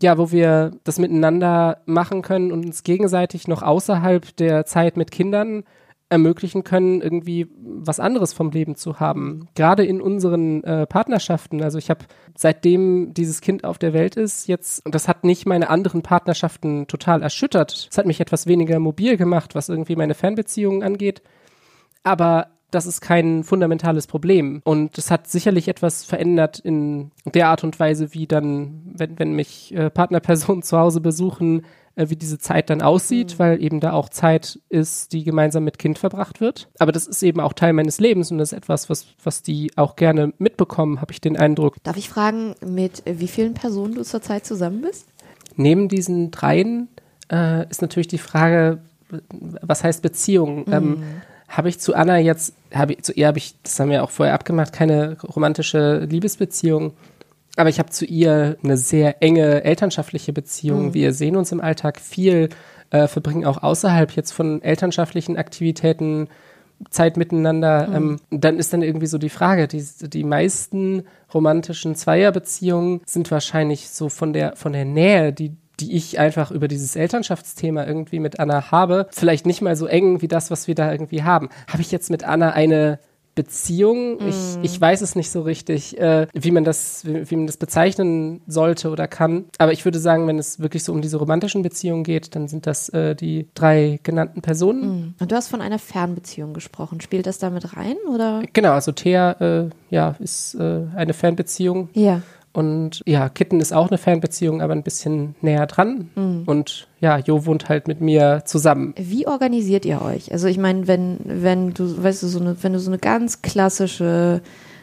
[0.00, 5.10] ja, wo wir das miteinander machen können und uns gegenseitig noch außerhalb der Zeit mit
[5.10, 5.64] Kindern
[6.10, 9.48] ermöglichen können, irgendwie was anderes vom Leben zu haben.
[9.54, 11.62] Gerade in unseren äh, Partnerschaften.
[11.62, 15.46] Also ich habe seitdem dieses Kind auf der Welt ist, jetzt, und das hat nicht
[15.46, 17.88] meine anderen Partnerschaften total erschüttert.
[17.90, 21.20] Es hat mich etwas weniger mobil gemacht, was irgendwie meine Fernbeziehungen angeht.
[22.04, 24.60] Aber das ist kein fundamentales Problem.
[24.64, 29.32] Und es hat sicherlich etwas verändert in der Art und Weise, wie dann, wenn, wenn
[29.32, 31.64] mich äh, Partnerpersonen zu Hause besuchen,
[31.94, 35.78] äh, wie diese Zeit dann aussieht, weil eben da auch Zeit ist, die gemeinsam mit
[35.78, 36.68] Kind verbracht wird.
[36.78, 39.72] Aber das ist eben auch Teil meines Lebens und das ist etwas, was, was die
[39.76, 41.76] auch gerne mitbekommen, habe ich den Eindruck.
[41.82, 45.08] Darf ich fragen, mit wie vielen Personen du zurzeit zusammen bist?
[45.56, 46.88] Neben diesen dreien
[47.32, 48.78] äh, ist natürlich die Frage,
[49.30, 50.66] was heißt Beziehung?
[50.70, 51.02] Ähm,
[51.48, 54.10] habe ich zu Anna jetzt, habe ich, zu ihr habe ich, das haben wir auch
[54.10, 56.92] vorher abgemacht, keine romantische Liebesbeziehung.
[57.56, 60.94] Aber ich habe zu ihr eine sehr enge elternschaftliche Beziehung.
[60.94, 62.50] Wir sehen uns im Alltag viel,
[62.90, 66.28] äh, verbringen auch außerhalb jetzt von elternschaftlichen Aktivitäten
[66.90, 67.88] Zeit miteinander.
[67.92, 73.90] Ähm, dann ist dann irgendwie so die Frage, die, die meisten romantischen Zweierbeziehungen sind wahrscheinlich
[73.90, 78.40] so von der, von der Nähe, die, die ich einfach über dieses Elternschaftsthema irgendwie mit
[78.40, 81.48] Anna habe, vielleicht nicht mal so eng wie das, was wir da irgendwie haben.
[81.70, 82.98] Habe ich jetzt mit Anna eine
[83.38, 84.18] Beziehung.
[84.28, 87.56] Ich, ich weiß es nicht so richtig, äh, wie man das, wie, wie man das
[87.56, 89.44] bezeichnen sollte oder kann.
[89.58, 92.66] Aber ich würde sagen, wenn es wirklich so um diese romantischen Beziehungen geht, dann sind
[92.66, 95.14] das äh, die drei genannten Personen.
[95.20, 97.00] Und du hast von einer Fernbeziehung gesprochen.
[97.00, 98.42] Spielt das damit rein oder?
[98.52, 101.90] Genau, also Thea, äh, ja, ist äh, eine Fernbeziehung.
[101.92, 102.22] Ja.
[102.58, 106.10] Und ja, Kitten ist auch eine Fernbeziehung, aber ein bisschen näher dran.
[106.44, 108.94] Und ja, Jo wohnt halt mit mir zusammen.
[108.96, 110.32] Wie organisiert ihr euch?
[110.32, 113.42] Also ich meine, wenn, wenn du, weißt du, so eine, wenn du so eine ganz
[113.42, 114.42] klassische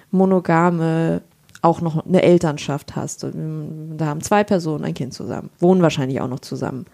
[0.09, 1.21] monogame
[1.61, 6.21] auch noch eine Elternschaft hast, und da haben zwei Personen ein Kind zusammen, wohnen wahrscheinlich
[6.21, 6.85] auch noch zusammen,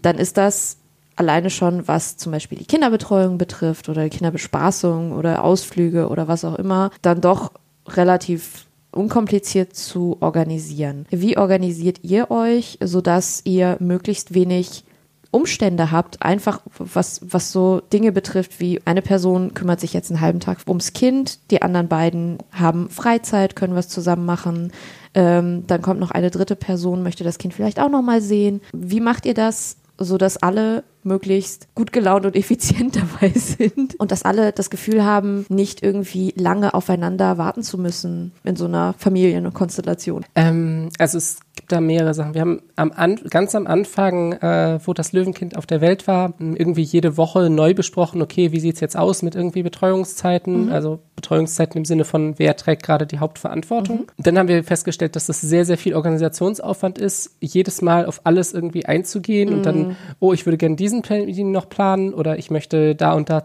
[0.00, 0.78] dann ist das
[1.16, 6.54] alleine schon, was zum Beispiel die Kinderbetreuung betrifft oder Kinderbespaßung oder Ausflüge oder was auch
[6.54, 7.52] immer, dann doch
[7.86, 8.65] relativ
[8.96, 11.06] unkompliziert zu organisieren.
[11.10, 14.84] Wie organisiert ihr euch, sodass ihr möglichst wenig
[15.30, 20.20] Umstände habt, einfach was, was so Dinge betrifft, wie eine Person kümmert sich jetzt einen
[20.20, 24.72] halben Tag ums Kind, die anderen beiden haben Freizeit, können was zusammen machen,
[25.14, 28.60] ähm, dann kommt noch eine dritte Person, möchte das Kind vielleicht auch noch mal sehen.
[28.72, 34.24] Wie macht ihr das, sodass alle möglichst gut gelaunt und effizient dabei sind und dass
[34.24, 40.24] alle das Gefühl haben, nicht irgendwie lange aufeinander warten zu müssen in so einer Familienkonstellation.
[40.34, 42.34] Ähm, also es gibt da mehrere Sachen.
[42.34, 46.34] Wir haben am An ganz am Anfang, äh, wo das Löwenkind auf der Welt war,
[46.38, 50.72] irgendwie jede Woche neu besprochen, okay, wie sieht's jetzt aus mit irgendwie Betreuungszeiten, mhm.
[50.72, 54.00] also Betreuungszeiten im Sinne von, wer trägt gerade die Hauptverantwortung.
[54.00, 54.22] Mhm.
[54.22, 58.52] Dann haben wir festgestellt, dass das sehr, sehr viel Organisationsaufwand ist, jedes Mal auf alles
[58.52, 59.56] irgendwie einzugehen mhm.
[59.56, 59.96] und dann, mhm.
[60.20, 63.42] oh, ich würde gerne diesen Termin noch planen oder ich möchte da und da,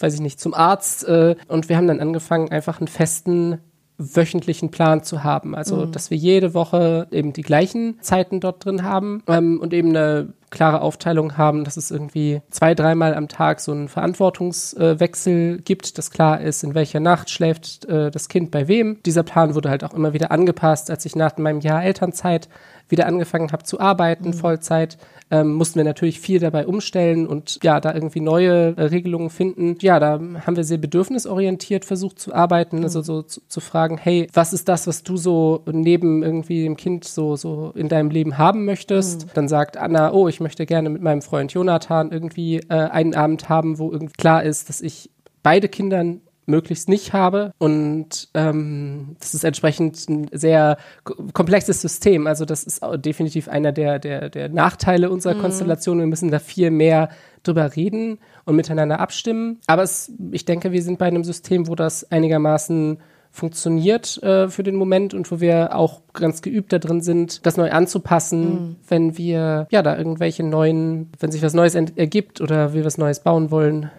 [0.00, 1.06] weiß ich nicht, zum Arzt.
[1.08, 3.60] Äh, und wir haben dann angefangen, einfach einen festen
[3.96, 5.54] wöchentlichen Plan zu haben.
[5.54, 5.92] Also, mhm.
[5.92, 10.32] dass wir jede Woche eben die gleichen Zeiten dort drin haben ähm, und eben eine
[10.50, 15.98] klare Aufteilung haben, dass es irgendwie zwei, dreimal am Tag so einen Verantwortungswechsel äh, gibt,
[15.98, 19.02] dass klar ist, in welcher Nacht schläft äh, das Kind bei wem.
[19.04, 22.48] Dieser Plan wurde halt auch immer wieder angepasst, als ich nach meinem Jahr Elternzeit
[22.88, 24.34] wieder angefangen habe zu arbeiten, mhm.
[24.34, 24.98] Vollzeit,
[25.30, 29.76] ähm, mussten wir natürlich viel dabei umstellen und ja, da irgendwie neue äh, Regelungen finden.
[29.80, 33.00] Ja, da haben wir sehr bedürfnisorientiert versucht zu arbeiten, also mhm.
[33.00, 36.76] also so zu, zu, fragen, hey, was ist das, was du so neben irgendwie dem
[36.76, 39.26] Kind so, so in deinem Leben haben möchtest?
[39.26, 39.30] Mhm.
[39.34, 43.48] Dann sagt Anna, oh, ich möchte gerne mit meinem Freund Jonathan irgendwie äh, einen Abend
[43.48, 45.10] haben, wo irgendwie klar ist, dass ich
[45.42, 47.52] beide Kindern möglichst nicht habe.
[47.58, 52.26] Und ähm, das ist entsprechend ein sehr komplexes System.
[52.26, 55.40] Also das ist definitiv einer der, der, der Nachteile unserer mhm.
[55.40, 55.98] Konstellation.
[55.98, 57.08] Wir müssen da viel mehr
[57.42, 59.60] drüber reden und miteinander abstimmen.
[59.66, 62.98] Aber es, ich denke, wir sind bei einem System, wo das einigermaßen
[63.34, 67.56] funktioniert äh, für den Moment und wo wir auch ganz geübt da drin sind, das
[67.56, 68.76] neu anzupassen, mhm.
[68.86, 73.18] wenn wir ja da irgendwelche neuen, wenn sich was Neues ergibt oder wir was Neues
[73.18, 73.90] bauen wollen.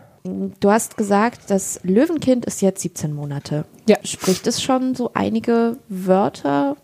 [0.60, 3.66] Du hast gesagt, das Löwenkind ist jetzt 17 Monate.
[3.88, 3.98] Ja.
[4.04, 6.78] Spricht es schon so einige Wörter,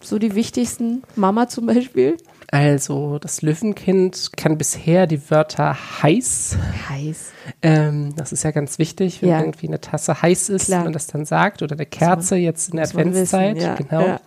[0.00, 1.02] so die wichtigsten?
[1.16, 2.18] Mama zum Beispiel?
[2.50, 6.58] Also, das Löwenkind kann bisher die Wörter heiß.
[6.90, 7.32] Heiß.
[7.62, 9.40] Ähm, das ist ja ganz wichtig, wenn ja.
[9.40, 10.84] irgendwie eine Tasse heiß ist, Klar.
[10.84, 11.62] man das dann sagt.
[11.62, 13.56] Oder eine Kerze jetzt in der Adventszeit.
[13.56, 13.74] Ja.
[13.76, 14.06] Genau.
[14.06, 14.20] Ja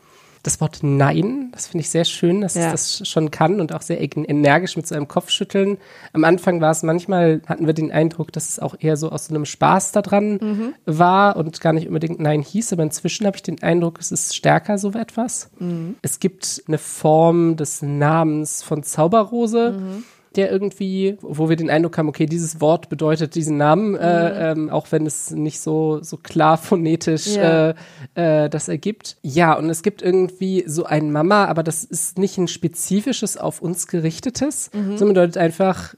[0.47, 2.67] das Wort Nein, das finde ich sehr schön, dass ja.
[2.67, 5.77] es das schon kann und auch sehr energisch mit so einem Kopfschütteln.
[6.13, 9.25] Am Anfang war es manchmal, hatten wir den Eindruck, dass es auch eher so aus
[9.25, 10.73] so einem Spaß daran mhm.
[10.85, 14.35] war und gar nicht unbedingt Nein hieß, aber inzwischen habe ich den Eindruck, es ist
[14.35, 15.49] stärker so etwas.
[15.59, 15.95] Mhm.
[16.01, 19.71] Es gibt eine Form des Namens von Zauberrose.
[19.77, 20.03] Mhm
[20.38, 24.03] der irgendwie, wo wir den Eindruck haben, okay, dieses Wort bedeutet diesen Namen, äh, mhm.
[24.03, 27.69] äh, ähm, auch wenn es nicht so, so klar phonetisch ja.
[27.69, 29.17] äh, äh, das ergibt.
[29.23, 33.61] Ja, und es gibt irgendwie so ein Mama, aber das ist nicht ein spezifisches auf
[33.61, 34.97] uns gerichtetes, mhm.
[34.97, 35.95] sondern bedeutet einfach,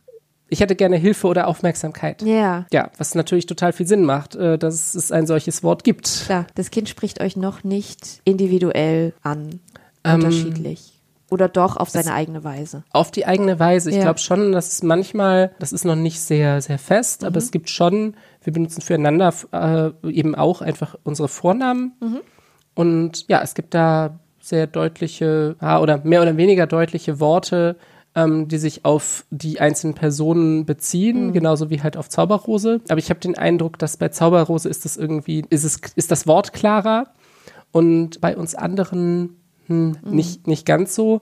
[0.49, 2.21] ich hätte gerne Hilfe oder Aufmerksamkeit.
[2.21, 2.65] Ja.
[2.71, 6.23] Ja, was natürlich total viel Sinn macht, äh, dass es ein solches Wort gibt.
[6.25, 9.59] Klar, das Kind spricht euch noch nicht individuell an,
[10.03, 10.98] ähm, unterschiedlich.
[11.29, 12.83] Oder doch auf seine eigene Weise?
[12.91, 13.89] Auf die eigene Weise.
[13.89, 14.03] Ich ja.
[14.03, 17.27] glaube schon, dass es manchmal, das ist noch nicht sehr, sehr fest, mhm.
[17.27, 21.93] aber es gibt schon, wir benutzen füreinander äh, eben auch einfach unsere Vornamen.
[21.99, 22.19] Mhm.
[22.73, 27.75] Und ja, es gibt da sehr deutliche oder mehr oder weniger deutliche Worte,
[28.15, 31.33] ähm, die sich auf die einzelnen Personen beziehen, mhm.
[31.33, 32.81] genauso wie halt auf Zauberrose.
[32.89, 36.27] Aber ich habe den Eindruck, dass bei Zauberrose ist das irgendwie, ist es, ist das
[36.27, 37.07] Wort klarer
[37.71, 39.38] und bei uns anderen
[39.69, 40.15] hm, mhm.
[40.15, 41.21] nicht, nicht ganz so.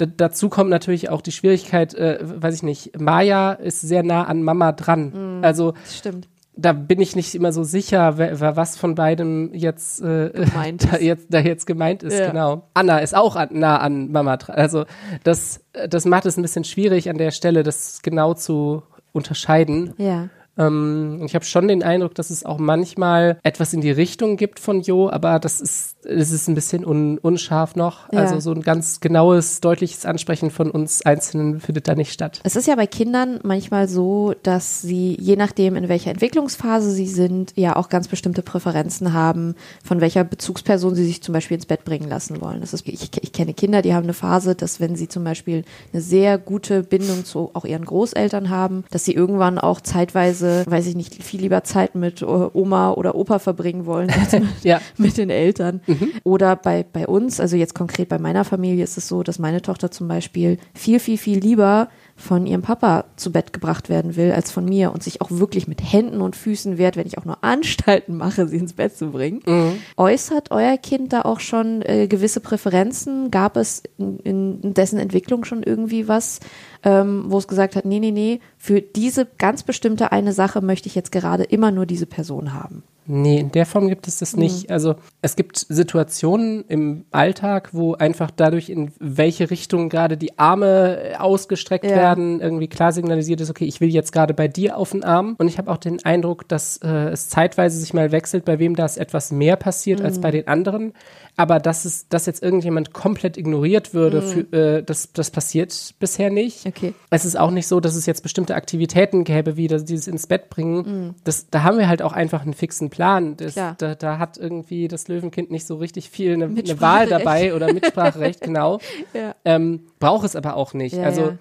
[0.00, 4.24] D dazu kommt natürlich auch die Schwierigkeit, äh, weiß ich nicht, Maya ist sehr nah
[4.24, 5.38] an Mama dran.
[5.38, 5.44] Mhm.
[5.44, 6.28] Also stimmt.
[6.60, 10.32] Da bin ich nicht immer so sicher, wer, wer was von beidem jetzt, äh,
[10.90, 12.18] da jetzt da jetzt gemeint ist.
[12.18, 12.30] Ja.
[12.30, 12.68] Genau.
[12.74, 14.56] Anna ist auch an, nah an Mama dran.
[14.56, 14.84] Also
[15.22, 18.82] das, das macht es ein bisschen schwierig an der Stelle, das genau zu
[19.12, 19.94] unterscheiden.
[19.98, 20.28] Ja.
[20.58, 24.58] Ähm, ich habe schon den Eindruck, dass es auch manchmal etwas in die Richtung gibt
[24.58, 28.12] von Jo, aber das ist, das ist ein bisschen un, unscharf noch.
[28.12, 28.20] Ja.
[28.20, 32.40] Also so ein ganz genaues, deutliches Ansprechen von uns Einzelnen findet da nicht statt.
[32.44, 37.06] Es ist ja bei Kindern manchmal so, dass sie, je nachdem, in welcher Entwicklungsphase sie
[37.06, 39.54] sind, ja auch ganz bestimmte Präferenzen haben,
[39.84, 42.60] von welcher Bezugsperson sie sich zum Beispiel ins Bett bringen lassen wollen.
[42.60, 45.64] Das ist, ich, ich kenne Kinder, die haben eine Phase, dass wenn sie zum Beispiel
[45.92, 50.86] eine sehr gute Bindung zu auch ihren Großeltern haben, dass sie irgendwann auch zeitweise weiß
[50.86, 54.80] ich nicht, viel lieber Zeit mit äh, Oma oder Opa verbringen wollen als mit, ja.
[54.96, 55.80] mit den Eltern.
[55.86, 55.97] Mhm.
[56.24, 59.62] Oder bei, bei uns, also jetzt konkret bei meiner Familie ist es so, dass meine
[59.62, 61.88] Tochter zum Beispiel viel, viel, viel lieber
[62.18, 65.68] von ihrem Papa zu Bett gebracht werden will als von mir und sich auch wirklich
[65.68, 69.12] mit Händen und Füßen wehrt, wenn ich auch nur Anstalten mache, sie ins Bett zu
[69.12, 69.40] bringen.
[69.46, 69.74] Mhm.
[69.96, 73.30] Äußert euer Kind da auch schon äh, gewisse Präferenzen?
[73.30, 76.40] Gab es in, in, dessen Entwicklung schon irgendwie was,
[76.82, 80.88] ähm, wo es gesagt hat, nee, nee, nee, für diese ganz bestimmte eine Sache möchte
[80.88, 82.82] ich jetzt gerade immer nur diese Person haben?
[83.10, 84.70] Nee, in der Form gibt es das nicht.
[84.70, 90.98] Also es gibt Situationen im Alltag, wo einfach dadurch, in welche Richtung gerade die Arme
[91.12, 91.96] äh, ausgestreckt Ja.
[91.96, 95.34] werden, irgendwie klar signalisiert ist, okay, ich will jetzt gerade bei dir auf den Arm.
[95.38, 98.76] Und ich habe auch den Eindruck, dass äh, es zeitweise sich mal wechselt, bei wem
[98.76, 100.20] das etwas mehr passiert als Mhm.
[100.20, 100.92] bei den anderen.
[101.36, 106.30] Aber dass es, dass jetzt irgendjemand komplett ignoriert würde, für, äh, das, das passiert bisher
[106.30, 106.64] nicht.
[106.66, 106.72] Mhm.
[106.76, 106.94] Okay.
[107.10, 110.26] Es ist auch nicht so, dass es jetzt bestimmte Aktivitäten gäbe, wie das, dieses ins
[110.26, 111.14] Bett bringen.
[111.24, 112.97] Das, da haben wir halt auch einfach einen fixen Plan.
[113.36, 113.58] Das, Mhm.
[113.58, 113.74] Klar.
[113.78, 117.72] da, da hat irgendwie das Löwenkind nicht so richtig viel eine, eine Wahl dabei oder
[117.72, 118.78] Mitspracherecht, genau.
[119.14, 119.34] Ja.
[119.44, 120.96] Ähm, braucht es aber auch nicht.
[120.96, 121.38] Ja, also ja.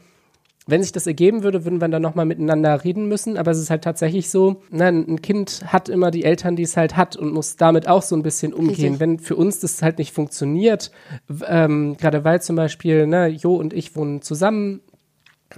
[0.68, 3.38] wenn sich das ergeben würde, würden wir dann nochmal miteinander reden müssen.
[3.38, 6.78] Aber es ist halt tatsächlich so, ne, ein Kind hat immer die Eltern, die es
[6.78, 8.94] halt hat und muss damit auch so ein bisschen umgehen.
[8.94, 9.00] Richtig.
[9.00, 10.92] Wenn für uns das halt nicht funktioniert,
[11.48, 14.82] ähm, gerade weil zum Beispiel, ne, Jo und ich wohnen zusammen,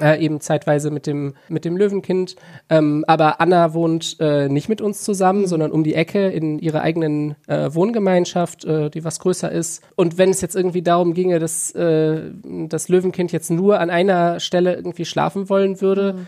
[0.02, 2.36] äh, eben zeitweise mit dem, mit dem Löwenkind.
[2.70, 6.82] Ähm, aber Anna wohnt äh, nicht mit uns zusammen, sondern um die Ecke in ihrer
[6.82, 9.84] eigenen äh, Wohngemeinschaft, äh, die was größer ist.
[9.96, 14.40] Und wenn es jetzt irgendwie darum ginge, dass äh, das Löwenkind jetzt nur an einer
[14.40, 16.28] Stelle irgendwie schlafen wollen würde,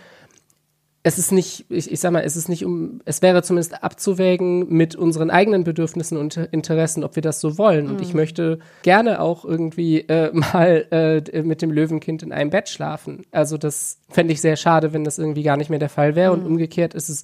[1.04, 4.68] es ist nicht, ich, ich sag mal, es ist nicht um, es wäre zumindest abzuwägen
[4.70, 7.90] mit unseren eigenen Bedürfnissen und Interessen, ob wir das so wollen.
[7.90, 12.70] Und ich möchte gerne auch irgendwie äh, mal äh, mit dem Löwenkind in einem Bett
[12.70, 13.24] schlafen.
[13.32, 16.34] Also das fände ich sehr schade, wenn das irgendwie gar nicht mehr der Fall wäre.
[16.34, 17.24] Und umgekehrt ist es,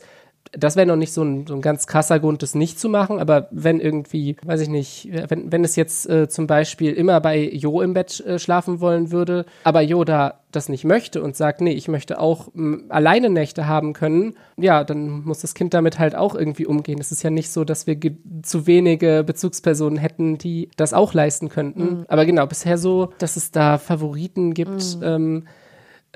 [0.51, 3.19] das wäre noch nicht so ein, so ein ganz krasser Grund, das nicht zu machen,
[3.19, 7.39] aber wenn irgendwie, weiß ich nicht, wenn, wenn es jetzt äh, zum Beispiel immer bei
[7.39, 11.61] Jo im Bett äh, schlafen wollen würde, aber Jo da das nicht möchte und sagt,
[11.61, 15.99] nee, ich möchte auch m, alleine Nächte haben können, ja, dann muss das Kind damit
[15.99, 16.99] halt auch irgendwie umgehen.
[16.99, 17.97] Es ist ja nicht so, dass wir
[18.43, 22.05] zu wenige Bezugspersonen hätten, die das auch leisten könnten.
[22.07, 24.97] Aber genau, bisher so, dass es da Favoriten gibt.
[25.03, 25.47] Ähm,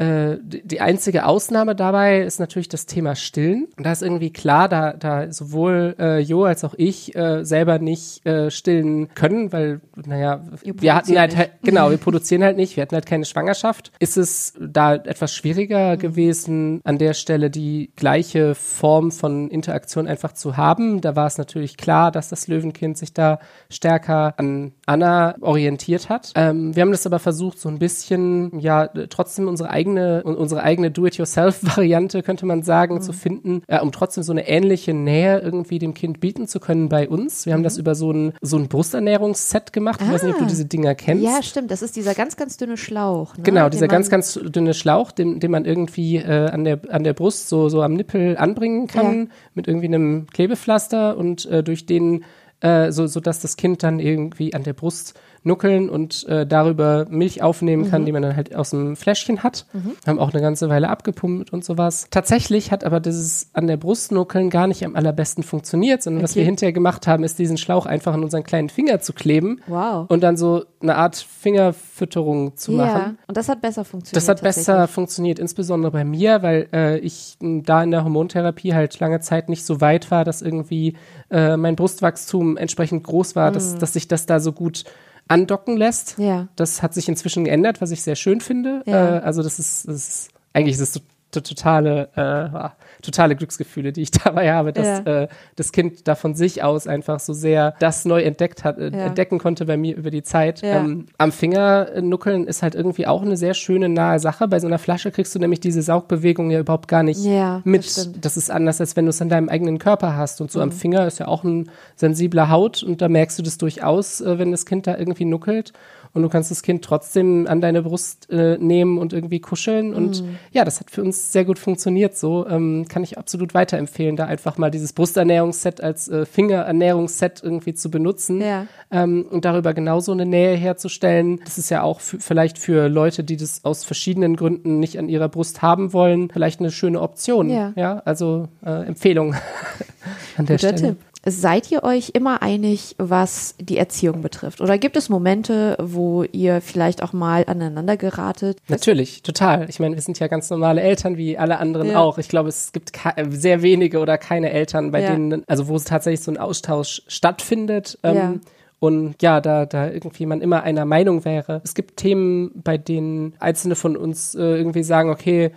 [0.02, 3.68] äh, die einzige Ausnahme dabei ist natürlich das Thema Stillen.
[3.78, 7.78] Und da ist irgendwie klar, da, da sowohl äh, Jo als auch ich äh, selber
[7.78, 12.78] nicht äh, stillen können, weil, naja, wir hatten halt, halt, genau, wir produzieren halt nicht,
[12.78, 13.91] wir hatten halt keine Schwangerschaft.
[13.99, 20.34] Ist es da etwas schwieriger gewesen, an der Stelle die gleiche Form von Interaktion einfach
[20.34, 21.02] zu haben?
[21.02, 23.38] Da war es natürlich klar, dass das Löwenkind sich da
[23.70, 26.32] stärker an Anna orientiert hat.
[26.36, 30.92] Ähm, wir haben das aber versucht, so ein bisschen, ja, trotzdem unsere eigene, unsere eigene
[30.92, 35.94] Do-it-yourself-Variante, könnte man sagen, zu finden, äh, um trotzdem so eine ähnliche Nähe irgendwie dem
[35.94, 37.46] Kind bieten zu können bei uns.
[37.46, 40.00] Wir haben das über so ein, so ein Brusternährungsset gemacht.
[40.04, 40.48] Ich weiß nicht, ob du Ah.
[40.48, 41.24] diese Dinger kennst.
[41.24, 41.72] Ja, stimmt.
[41.72, 43.36] Das ist dieser ganz, ganz dünne Schlauch.
[43.38, 43.44] Ne?
[43.44, 47.14] Genau, dieser ganz, ganz dünne Schlauch, den, den man irgendwie äh, an, der, an der
[47.14, 49.28] Brust so, so am Nippel anbringen kann, Ja.
[49.56, 52.24] mit irgendwie einem Klebepflaster und äh, durch den,
[52.62, 55.14] äh, so, so dass das Kind dann irgendwie an der Brust
[55.44, 57.89] nuckeln und äh, darüber Milch aufnehmen Mhm.
[57.89, 59.66] kann, die man dann halt aus dem Fläschchen hat.
[60.06, 62.06] Haben auch eine ganze Weile abgepumpt und sowas.
[62.12, 66.32] Tatsächlich hat aber dieses an der Brust nuckeln gar nicht am allerbesten funktioniert, sondern was
[66.32, 66.42] Okay.
[66.42, 70.06] wir hinterher gemacht haben, ist diesen Schlauch einfach an unseren kleinen Finger zu kleben Wow.
[70.10, 72.88] und dann so eine Art Fingerfütterung zu machen.
[72.89, 74.16] Ja, und das hat besser funktioniert.
[74.18, 79.00] Das hat besser funktioniert, insbesondere bei mir, weil äh, ich da in der Hormontherapie halt
[79.00, 80.96] lange Zeit nicht so weit war, dass irgendwie
[81.30, 84.84] äh, mein Brustwachstum entsprechend groß war, dass, dass sich das da so gut
[85.32, 86.16] andocken lässt.
[86.18, 86.50] Ja.
[86.56, 88.84] Das hat sich inzwischen geändert, was ich sehr schön finde.
[88.86, 89.18] Ja.
[89.18, 91.02] Äh, also das ist, das ist eigentlich ist es
[91.40, 95.24] totale, äh, ah, totale Glücksgefühle, die ich dabei habe, dass Ja.
[95.24, 98.90] äh, das Kind da von sich aus einfach so sehr das neu entdeckt hat, äh,
[98.90, 99.06] Ja.
[99.06, 100.62] entdecken konnte bei mir über die Zeit.
[100.62, 100.80] Ja.
[100.80, 104.48] Ähm, am Finger nuckeln ist halt irgendwie auch eine sehr schöne, nahe Sache.
[104.48, 107.86] Bei so einer Flasche kriegst du nämlich diese Saugbewegung ja überhaupt gar nicht das mit.
[107.86, 108.26] stimmt.
[108.26, 110.42] Das, ist anders, als wenn du es an deinem eigenen Körper hast.
[110.42, 113.58] Und so am Finger ist ja auch ein sensibler Haut und da merkst du das
[113.58, 115.74] durchaus, äh, wenn das Kind da irgendwie nuckelt.
[116.14, 119.93] Und du kannst das Kind trotzdem an deine Brust äh, nehmen und irgendwie kuscheln.
[119.93, 122.18] Und ja, das hat für uns sehr gut funktioniert.
[122.18, 127.74] So ähm, kann ich absolut weiterempfehlen, da einfach mal dieses Brusternährungsset als äh, Fingerernährungsset irgendwie
[127.74, 128.68] zu benutzen Ja.
[128.91, 131.39] ähm, und darüber genauso eine Nähe herzustellen.
[131.45, 135.30] Das ist ja auch vielleicht für Leute, die das aus verschiedenen Gründen nicht an ihrer
[135.30, 137.49] Brust haben wollen, vielleicht eine schöne Option.
[137.49, 138.01] Ja.
[138.05, 139.34] also äh, Empfehlung
[140.38, 140.95] an der Guter Stelle.
[140.95, 141.11] Tipp.
[141.24, 144.60] Seid ihr euch immer einig, was die Erziehung betrifft?
[144.60, 148.58] Oder gibt es Momente, wo ihr vielleicht auch mal aneinander geratet?
[148.70, 149.70] Natürlich, total.
[149.70, 152.00] Ich meine, wir sind ja ganz normale Eltern wie alle anderen Ja.
[152.00, 152.18] auch.
[152.18, 152.92] Ich glaube, es gibt
[153.30, 155.12] sehr wenige oder keine Eltern, bei Ja.
[155.12, 158.00] denen, also wo es tatsächlich so ein Austausch stattfindet.
[158.02, 158.34] Ähm, Ja.
[158.80, 161.62] Und ja, da, da irgendwie man immer einer Meinung wäre.
[161.64, 165.52] Es gibt Themen, bei denen einzelne von uns äh, irgendwie sagen, okay,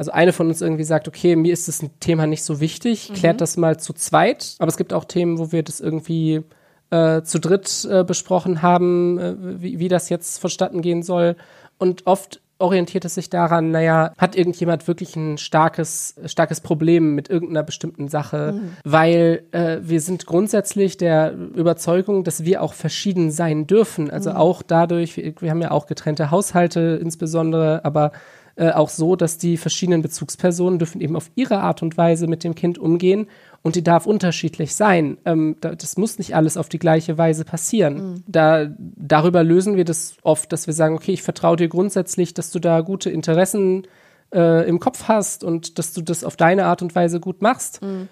[0.00, 3.12] also eine von uns irgendwie sagt, okay, mir ist das ein Thema nicht so wichtig,
[3.12, 4.54] klärt das mal zu zweit.
[4.58, 6.40] Aber es gibt auch Themen, wo wir das irgendwie
[6.88, 11.36] äh, zu dritt äh, besprochen haben, äh, wie, wie das jetzt vonstatten gehen soll.
[11.76, 17.28] Und oft orientiert es sich daran, naja, hat irgendjemand wirklich ein starkes, starkes Problem mit
[17.28, 18.76] irgendeiner bestimmten Sache, mhm.
[18.84, 24.10] weil äh, wir sind grundsätzlich der Überzeugung, dass wir auch verschieden sein dürfen.
[24.10, 24.36] Also mhm.
[24.36, 28.12] auch dadurch, wir, wir haben ja auch getrennte Haushalte insbesondere, aber
[28.56, 32.44] äh, auch so, dass die verschiedenen Bezugspersonen dürfen eben auf ihre Art und Weise mit
[32.44, 33.26] dem Kind umgehen
[33.62, 35.18] und die darf unterschiedlich sein.
[35.24, 37.94] Ähm, da, das muss nicht alles auf die gleiche Weise passieren.
[37.94, 38.24] Mhm.
[38.26, 42.50] Da, darüber lösen wir das oft, dass wir sagen, okay, ich vertraue dir grundsätzlich, dass
[42.50, 43.86] du da gute Interessen
[44.32, 47.82] äh, im Kopf hast und dass du das auf deine Art und Weise gut machst.
[47.82, 48.08] Mhm.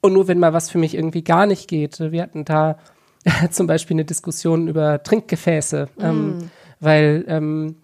[0.00, 2.78] Und nur wenn mal was für mich irgendwie gar nicht geht, wir hatten da
[3.50, 6.50] zum Beispiel eine Diskussion über Trinkgefäße, ähm, mhm.
[6.80, 7.76] weil ähm,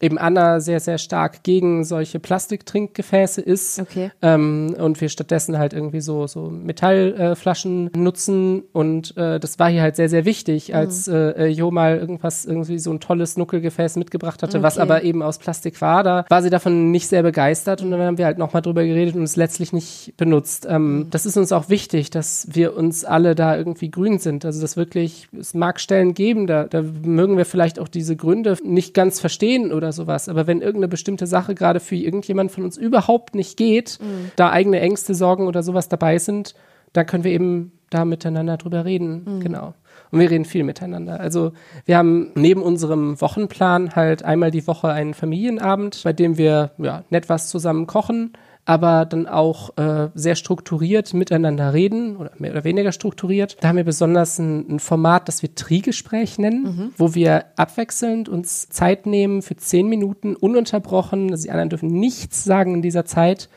[0.00, 3.78] eben Anna sehr, sehr stark gegen solche Plastiktrinkgefäße ist.
[3.80, 4.10] Okay.
[4.22, 8.62] Ähm, und wir stattdessen halt irgendwie so, so Metallflaschen äh, nutzen.
[8.72, 10.74] Und äh, das war hier halt sehr, sehr wichtig, mhm.
[10.74, 14.64] als äh, Jo mal irgendwas, irgendwie so ein tolles Nuckelgefäß mitgebracht hatte, okay.
[14.64, 16.02] was aber eben aus Plastik war.
[16.02, 19.14] Da war sie davon nicht sehr begeistert und dann haben wir halt nochmal drüber geredet
[19.16, 20.66] und es letztlich nicht benutzt.
[20.68, 21.10] Ähm, mhm.
[21.10, 24.44] Das ist uns auch wichtig, dass wir uns alle da irgendwie grün sind.
[24.44, 28.56] Also das wirklich, es mag Stellen geben, da, da mögen wir vielleicht auch diese Gründe
[28.64, 30.28] nicht ganz verstehen oder oder sowas.
[30.28, 34.30] Aber wenn irgendeine bestimmte Sache gerade für irgendjemand von uns überhaupt nicht geht, mhm.
[34.36, 36.54] da eigene Ängste, Sorgen oder sowas dabei sind,
[36.92, 39.24] dann können wir eben da miteinander drüber reden.
[39.24, 39.40] Mhm.
[39.40, 39.74] Genau.
[40.12, 41.20] Und wir reden viel miteinander.
[41.20, 41.52] Also
[41.84, 47.04] wir haben neben unserem Wochenplan halt einmal die Woche einen Familienabend, bei dem wir ja,
[47.10, 48.32] nett was zusammen kochen
[48.64, 53.56] aber dann auch äh, sehr strukturiert miteinander reden oder mehr oder weniger strukturiert.
[53.60, 56.92] Da haben wir besonders ein, ein Format, das wir Trigespräch nennen, mhm.
[56.96, 61.30] wo wir abwechselnd uns Zeit nehmen für zehn Minuten ununterbrochen.
[61.30, 63.48] Also die anderen dürfen nichts sagen in dieser Zeit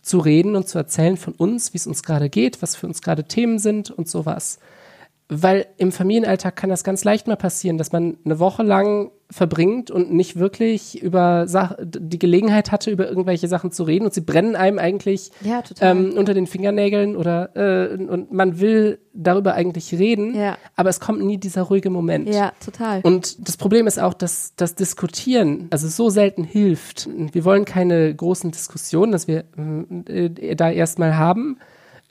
[0.00, 3.02] zu reden und zu erzählen von uns, wie es uns gerade geht, was für uns
[3.02, 4.58] gerade Themen sind und sowas.
[5.34, 9.90] Weil im Familienalltag kann das ganz leicht mal passieren, dass man eine Woche lang verbringt
[9.90, 14.20] und nicht wirklich über Sach die Gelegenheit hatte, über irgendwelche Sachen zu reden und sie
[14.20, 19.92] brennen einem eigentlich ja, ähm, unter den Fingernägeln oder äh, und man will darüber eigentlich
[19.92, 20.56] reden, ja.
[20.76, 22.28] aber es kommt nie dieser ruhige Moment.
[22.28, 23.00] Ja, total.
[23.02, 27.08] Und das Problem ist auch, dass das Diskutieren also so selten hilft.
[27.32, 29.44] Wir wollen keine großen Diskussionen, dass wir
[30.06, 31.58] äh, da erstmal haben,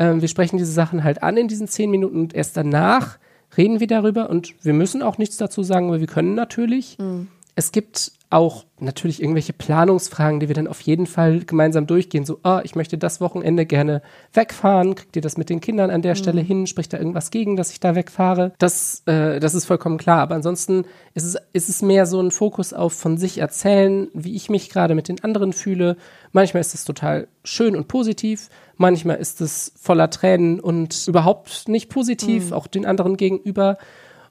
[0.01, 3.19] ähm, wir sprechen diese Sachen halt an in diesen zehn Minuten und erst danach
[3.55, 6.97] reden wir darüber und wir müssen auch nichts dazu sagen, weil wir können natürlich.
[6.97, 7.27] Mhm.
[7.53, 12.25] Es gibt auch natürlich irgendwelche Planungsfragen, die wir dann auf jeden Fall gemeinsam durchgehen.
[12.25, 14.01] So, ah, ich möchte das Wochenende gerne
[14.33, 14.95] wegfahren.
[14.95, 16.17] Kriegt ihr das mit den Kindern an der mhm.
[16.17, 16.65] Stelle hin?
[16.65, 18.53] Spricht da irgendwas gegen, dass ich da wegfahre?
[18.57, 20.21] Das, äh, das ist vollkommen klar.
[20.21, 24.33] Aber ansonsten ist es, ist es mehr so ein Fokus auf von sich erzählen, wie
[24.33, 25.97] ich mich gerade mit den anderen fühle.
[26.31, 28.49] Manchmal ist es total schön und positiv.
[28.81, 32.53] Manchmal ist es voller Tränen und überhaupt nicht positiv, mhm.
[32.53, 33.77] auch den anderen gegenüber.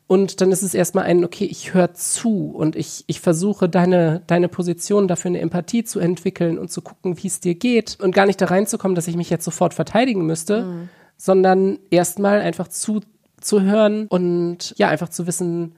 [0.08, 4.22] Und dann ist es erstmal ein, okay, ich höre zu und ich, ich versuche deine,
[4.26, 8.12] deine Position dafür eine Empathie zu entwickeln und zu gucken, wie es dir geht und
[8.12, 10.88] gar nicht da reinzukommen, dass ich mich jetzt sofort verteidigen müsste, mhm.
[11.16, 15.76] sondern erstmal einfach zuzuhören und ja, einfach zu wissen,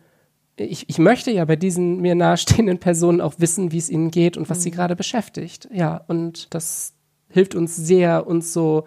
[0.57, 4.39] ich, ich möchte ja bei diesen mir nahestehenden Personen auch wissen, wie es ihnen geht
[4.39, 4.63] und was mhm.
[4.63, 5.69] sie gerade beschäftigt.
[5.75, 6.95] Ja, und das
[7.33, 8.85] hilft uns sehr, uns so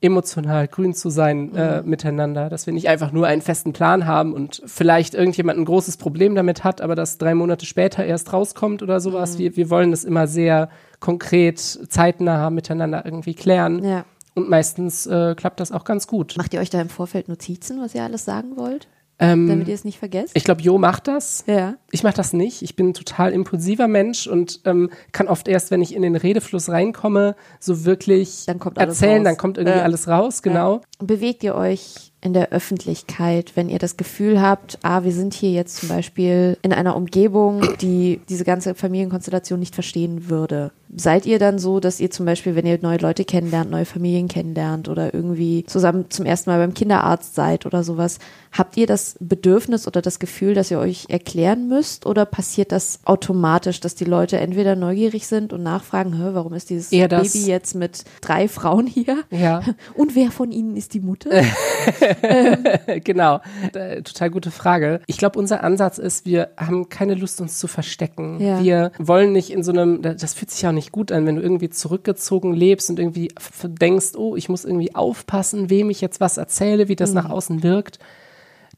[0.00, 1.90] emotional grün zu sein äh, mhm.
[1.90, 5.96] miteinander, dass wir nicht einfach nur einen festen Plan haben und vielleicht irgendjemand ein großes
[5.96, 9.34] Problem damit hat, aber das drei Monate später erst rauskommt oder sowas.
[9.34, 9.38] Mhm.
[9.38, 10.68] Wir, wir wollen das immer sehr
[11.00, 13.84] konkret, zeitnah miteinander irgendwie klären.
[13.84, 14.04] Ja.
[14.34, 16.36] Und meistens äh, klappt das auch ganz gut.
[16.36, 18.86] Macht ihr euch da im Vorfeld Notizen, was ihr alles sagen wollt?
[19.20, 20.30] Ähm, Damit ihr es nicht vergesst?
[20.34, 21.44] Ich glaube, Jo macht das.
[21.46, 21.74] Ja.
[21.90, 22.62] Ich mache das nicht.
[22.62, 26.14] Ich bin ein total impulsiver Mensch und ähm, kann oft erst, wenn ich in den
[26.14, 29.84] Redefluss reinkomme, so wirklich dann erzählen, dann kommt irgendwie ja.
[29.84, 30.74] alles raus, genau.
[30.76, 31.06] Ja.
[31.06, 35.52] Bewegt ihr euch in der Öffentlichkeit, wenn ihr das Gefühl habt, ah, wir sind hier
[35.52, 40.72] jetzt zum Beispiel in einer Umgebung, die diese ganze Familienkonstellation nicht verstehen würde.
[40.96, 44.26] Seid ihr dann so, dass ihr zum Beispiel, wenn ihr neue Leute kennenlernt, neue Familien
[44.26, 48.18] kennenlernt oder irgendwie zusammen zum ersten Mal beim Kinderarzt seid oder sowas,
[48.52, 53.00] habt ihr das Bedürfnis oder das Gefühl, dass ihr euch erklären müsst oder passiert das
[53.04, 58.04] automatisch, dass die Leute entweder neugierig sind und nachfragen, warum ist dieses Baby jetzt mit
[58.22, 59.18] drei Frauen hier?
[59.30, 59.62] Ja.
[59.94, 61.30] Und wer von ihnen ist die Mutter?
[63.04, 63.40] genau,
[63.72, 65.00] äh, total gute Frage.
[65.06, 68.40] Ich glaube, unser Ansatz ist, wir haben keine Lust, uns zu verstecken.
[68.40, 68.62] Ja.
[68.62, 71.42] Wir wollen nicht in so einem, das fühlt sich auch nicht gut an, wenn du
[71.42, 73.30] irgendwie zurückgezogen lebst und irgendwie
[73.64, 77.16] denkst, oh, ich muss irgendwie aufpassen, wem ich jetzt was erzähle, wie das mhm.
[77.16, 77.98] nach außen wirkt.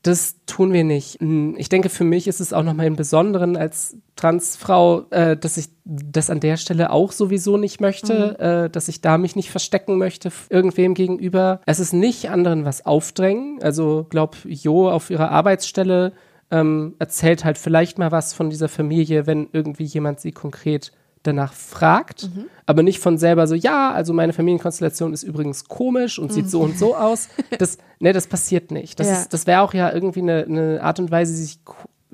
[0.03, 1.21] Das tun wir nicht.
[1.21, 5.59] Hm, ich denke, für mich ist es auch nochmal im Besonderen als Transfrau, äh, dass
[5.59, 8.45] ich das an der Stelle auch sowieso nicht möchte, mhm.
[8.45, 11.61] äh, dass ich da mich nicht verstecken möchte irgendwem gegenüber.
[11.67, 13.63] Es ist nicht anderen was aufdrängen.
[13.63, 16.13] Also glaub Jo auf ihrer Arbeitsstelle
[16.51, 20.93] ähm, erzählt halt vielleicht mal was von dieser Familie, wenn irgendwie jemand sie konkret
[21.23, 22.47] danach fragt, mhm.
[22.66, 26.49] aber nicht von selber so, ja, also meine Familienkonstellation ist übrigens komisch und sieht mhm.
[26.49, 27.29] so und so aus.
[27.59, 29.01] Das, ne, das passiert nicht.
[29.01, 29.25] Das, ja.
[29.29, 31.59] das wäre auch ja irgendwie eine, eine Art und Weise, die sich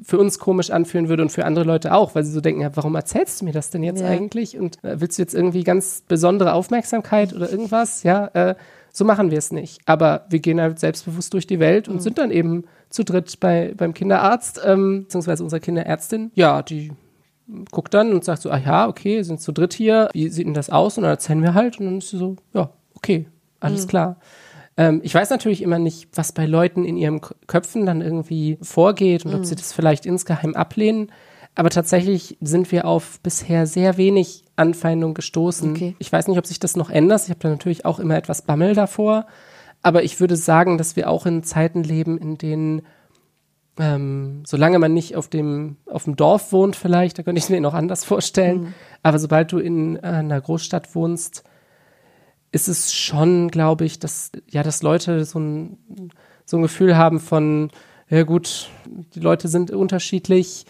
[0.02, 2.70] für uns komisch anfühlen würde und für andere Leute auch, weil sie so denken, ja,
[2.74, 4.08] warum erzählst du mir das denn jetzt ja.
[4.08, 4.58] eigentlich?
[4.58, 8.02] Und äh, willst du jetzt irgendwie ganz besondere Aufmerksamkeit oder irgendwas?
[8.02, 8.54] Ja, äh,
[8.92, 9.80] so machen wir es nicht.
[9.86, 12.00] Aber wir gehen halt selbstbewusst durch die Welt und mhm.
[12.00, 16.30] sind dann eben zu dritt bei, beim Kinderarzt, ähm, beziehungsweise unserer Kinderärztin.
[16.34, 16.92] Ja, die
[17.70, 20.54] guckt dann und sagt so, ah ja, okay, sind zu dritt hier, wie sieht denn
[20.54, 20.96] das aus?
[20.96, 23.26] Und dann erzählen wir halt und dann ist sie so, ja, okay,
[23.60, 23.88] alles mhm.
[23.88, 24.16] klar.
[24.76, 29.24] Ähm, ich weiß natürlich immer nicht, was bei Leuten in ihren Köpfen dann irgendwie vorgeht
[29.24, 29.38] und mhm.
[29.38, 31.12] ob sie das vielleicht insgeheim ablehnen.
[31.54, 35.70] Aber tatsächlich sind wir auf bisher sehr wenig Anfeindung gestoßen.
[35.70, 35.96] Okay.
[35.98, 37.22] Ich weiß nicht, ob sich das noch ändert.
[37.24, 39.26] Ich habe da natürlich auch immer etwas Bammel davor.
[39.82, 42.82] Aber ich würde sagen, dass wir auch in Zeiten leben, in denen
[43.78, 47.50] ähm, solange man nicht auf dem, auf dem Dorf wohnt, vielleicht, da könnte ich es
[47.50, 48.60] mir noch anders vorstellen.
[48.60, 48.74] Mhm.
[49.02, 51.44] Aber sobald du in äh, einer Großstadt wohnst,
[52.52, 55.78] ist es schon, glaube ich, dass, ja, dass Leute so ein,
[56.44, 57.70] so ein Gefühl haben von,
[58.08, 58.70] ja gut,
[59.14, 60.64] die Leute sind unterschiedlich.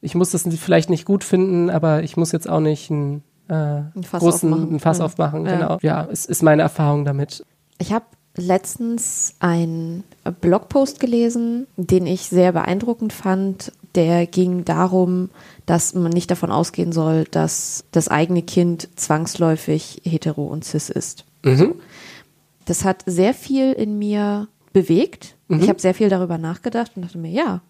[0.00, 3.54] Ich muss das vielleicht nicht gut finden, aber ich muss jetzt auch nicht einen, äh,
[3.54, 4.74] ein Fass großen aufmachen.
[4.74, 5.04] Ein Fass ja.
[5.04, 5.46] aufmachen.
[5.46, 5.56] Ja.
[5.56, 5.78] Genau.
[5.82, 7.44] Ja, es ist meine Erfahrung damit.
[7.78, 8.06] Ich habe
[8.38, 10.04] letztens einen
[10.40, 13.72] Blogpost gelesen, den ich sehr beeindruckend fand.
[13.94, 15.30] Der ging darum,
[15.66, 21.24] dass man nicht davon ausgehen soll, dass das eigene Kind zwangsläufig hetero und cis ist.
[21.44, 21.74] Mhm.
[22.64, 25.36] Das hat sehr viel in mir bewegt.
[25.48, 25.60] Mhm.
[25.60, 27.62] Ich habe sehr viel darüber nachgedacht und dachte mir, ja,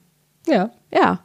[0.47, 1.21] ja, ja,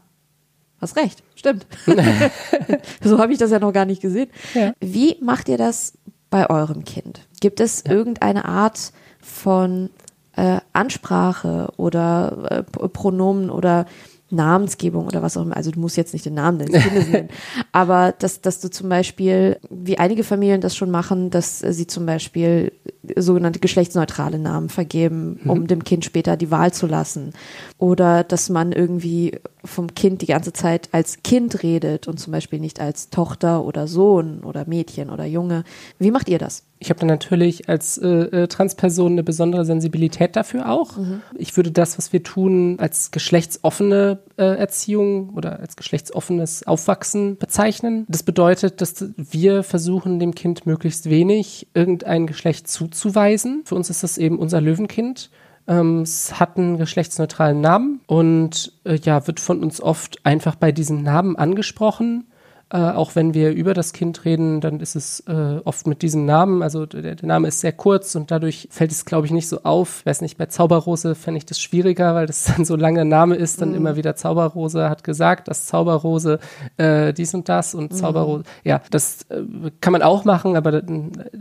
[0.80, 1.66] hast recht, stimmt.
[3.04, 4.30] so habe ich das ja noch gar nicht gesehen.
[4.54, 4.74] Ja.
[4.80, 5.94] Wie macht ihr das
[6.30, 7.22] bei eurem Kind?
[7.40, 7.94] Gibt es ja.
[7.94, 8.92] irgendeine Art
[9.24, 9.90] von
[10.36, 13.86] äh, Ansprache oder äh, Pronomen oder
[14.34, 15.56] Namensgebung oder was auch immer.
[15.56, 17.30] Also du musst jetzt nicht den Namen deines Kindes nennen.
[17.72, 22.06] Aber dass, dass du zum Beispiel, wie einige Familien das schon machen, dass sie zum
[22.06, 22.72] Beispiel
[23.16, 25.68] sogenannte geschlechtsneutrale Namen vergeben, um mhm.
[25.68, 27.34] dem Kind später die Wahl zu lassen.
[27.78, 32.60] Oder dass man irgendwie vom Kind die ganze Zeit als Kind redet und zum Beispiel
[32.60, 35.64] nicht als Tochter oder Sohn oder Mädchen oder Junge.
[36.00, 36.64] Wie macht ihr das?
[36.80, 40.98] Ich habe dann natürlich als äh, äh, Transperson eine besondere Sensibilität dafür auch.
[40.98, 41.22] Mhm.
[41.38, 48.06] Ich würde das, was wir tun, als geschlechtsoffene äh, Erziehung oder als geschlechtsoffenes Aufwachsen bezeichnen.
[48.10, 53.64] Das bedeutet, dass wir versuchen, dem Kind möglichst wenig irgendein Geschlecht zuzuweisen.
[53.66, 55.30] Für uns ist das eben unser Löwenkind.
[55.68, 60.72] Ähm, es hat einen geschlechtsneutralen Namen und äh, ja, wird von uns oft einfach bei
[60.72, 62.26] diesem Namen angesprochen.
[62.74, 66.26] Äh, auch wenn wir über das Kind reden, dann ist es äh, oft mit diesem
[66.26, 66.64] Namen.
[66.64, 69.62] Also der, der, Name ist sehr kurz und dadurch fällt es, glaube ich, nicht so
[69.62, 70.00] auf.
[70.00, 73.36] Ich weiß nicht, bei Zauberrose fände ich das schwieriger, weil das dann so lange Name
[73.36, 73.76] ist, dann mhm.
[73.76, 76.40] immer wieder Zauberrose hat gesagt, dass Zauberrose
[76.78, 77.96] äh, dies und das und mhm.
[77.96, 78.44] Zauberrose.
[78.64, 79.44] Ja, das äh,
[79.80, 80.82] kann man auch machen, aber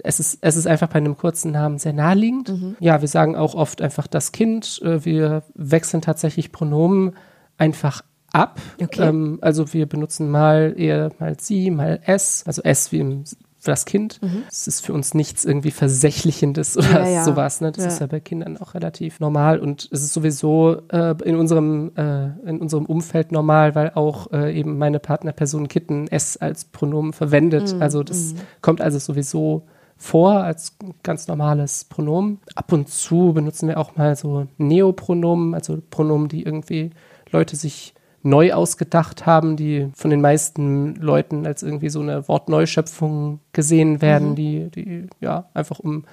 [0.04, 2.50] es ist, es ist einfach bei einem kurzen Namen sehr naheliegend.
[2.50, 2.76] Mhm.
[2.78, 4.82] Ja, wir sagen auch oft einfach das Kind.
[4.84, 7.12] Äh, wir wechseln tatsächlich Pronomen
[7.56, 8.02] einfach
[8.32, 8.60] ab.
[8.80, 9.08] Okay.
[9.08, 13.24] Ähm, also wir benutzen mal eher mal sie, mal es, also es wie im
[13.62, 14.20] für das Kind.
[14.20, 14.42] Mhm.
[14.50, 17.24] Es ist für uns nichts irgendwie Versächlichendes oder ja, ja.
[17.24, 17.60] sowas.
[17.60, 17.70] Ne?
[17.70, 17.90] Das ja.
[17.90, 22.30] ist ja bei Kindern auch relativ normal und es ist sowieso äh, in, unserem, äh,
[22.44, 27.72] in unserem Umfeld normal, weil auch äh, eben meine Partnerperson Kitten es als Pronomen verwendet.
[27.76, 27.82] Mhm.
[27.82, 28.38] Also das mhm.
[28.62, 29.62] kommt also sowieso
[29.96, 32.40] vor als ganz normales Pronomen.
[32.56, 36.90] Ab und zu benutzen wir auch mal so Neopronomen, also Pronomen, die irgendwie
[37.30, 43.40] Leute sich neu ausgedacht haben, die von den meisten Leuten als irgendwie so eine Wortneuschöpfung
[43.52, 44.34] gesehen werden, mhm.
[44.36, 46.04] die, die ja einfach um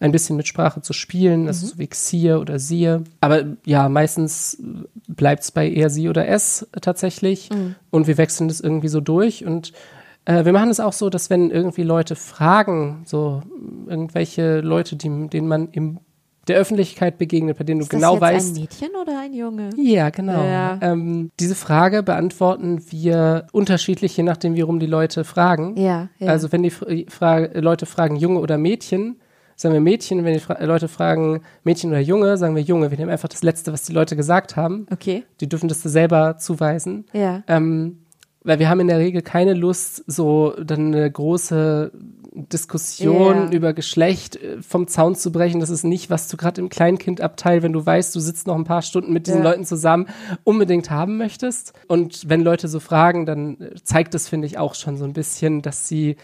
[0.00, 1.70] ein bisschen mit Sprache zu spielen, also mhm.
[1.70, 3.02] so wie Xier oder Siehe.
[3.20, 4.62] Aber ja, meistens
[5.08, 7.50] bleibt es bei eher Sie oder S tatsächlich.
[7.50, 7.74] Mhm.
[7.90, 9.44] Und wir wechseln das irgendwie so durch.
[9.44, 9.72] Und
[10.24, 13.42] äh, wir machen es auch so, dass wenn irgendwie Leute fragen, so
[13.86, 15.98] irgendwelche Leute, die, denen man im
[16.48, 18.56] der Öffentlichkeit begegnet, bei denen du ist genau das jetzt weißt.
[18.56, 19.70] Ein Mädchen oder ein Junge?
[19.76, 20.42] Ja, genau.
[20.42, 20.78] Ja.
[20.80, 25.76] Ähm, diese Frage beantworten wir unterschiedlich, je nachdem, wie rum die Leute fragen.
[25.76, 26.28] Ja, ja.
[26.28, 29.16] Also wenn die Frage, Leute fragen Junge oder Mädchen,
[29.58, 30.24] sagen wir Mädchen.
[30.24, 32.90] Wenn die Fra Leute fragen Mädchen oder Junge, sagen wir Junge.
[32.90, 34.86] Wir nehmen einfach das Letzte, was die Leute gesagt haben.
[34.90, 35.24] Okay.
[35.40, 37.06] Die dürfen das selber zuweisen.
[37.12, 37.42] Ja.
[37.48, 38.04] Ähm,
[38.44, 41.92] weil wir haben in der Regel keine Lust, so dann eine große
[42.46, 43.50] Diskussion ja.
[43.50, 45.60] über Geschlecht äh, vom Zaun zu brechen.
[45.60, 48.64] Das ist nicht, was du gerade im Kleinkindabteil, wenn du weißt, du sitzt noch ein
[48.64, 49.50] paar Stunden mit diesen ja.
[49.50, 50.06] Leuten zusammen,
[50.44, 51.72] unbedingt haben möchtest.
[51.88, 55.62] Und wenn Leute so fragen, dann zeigt das, finde ich, auch schon so ein bisschen,
[55.62, 56.16] dass sie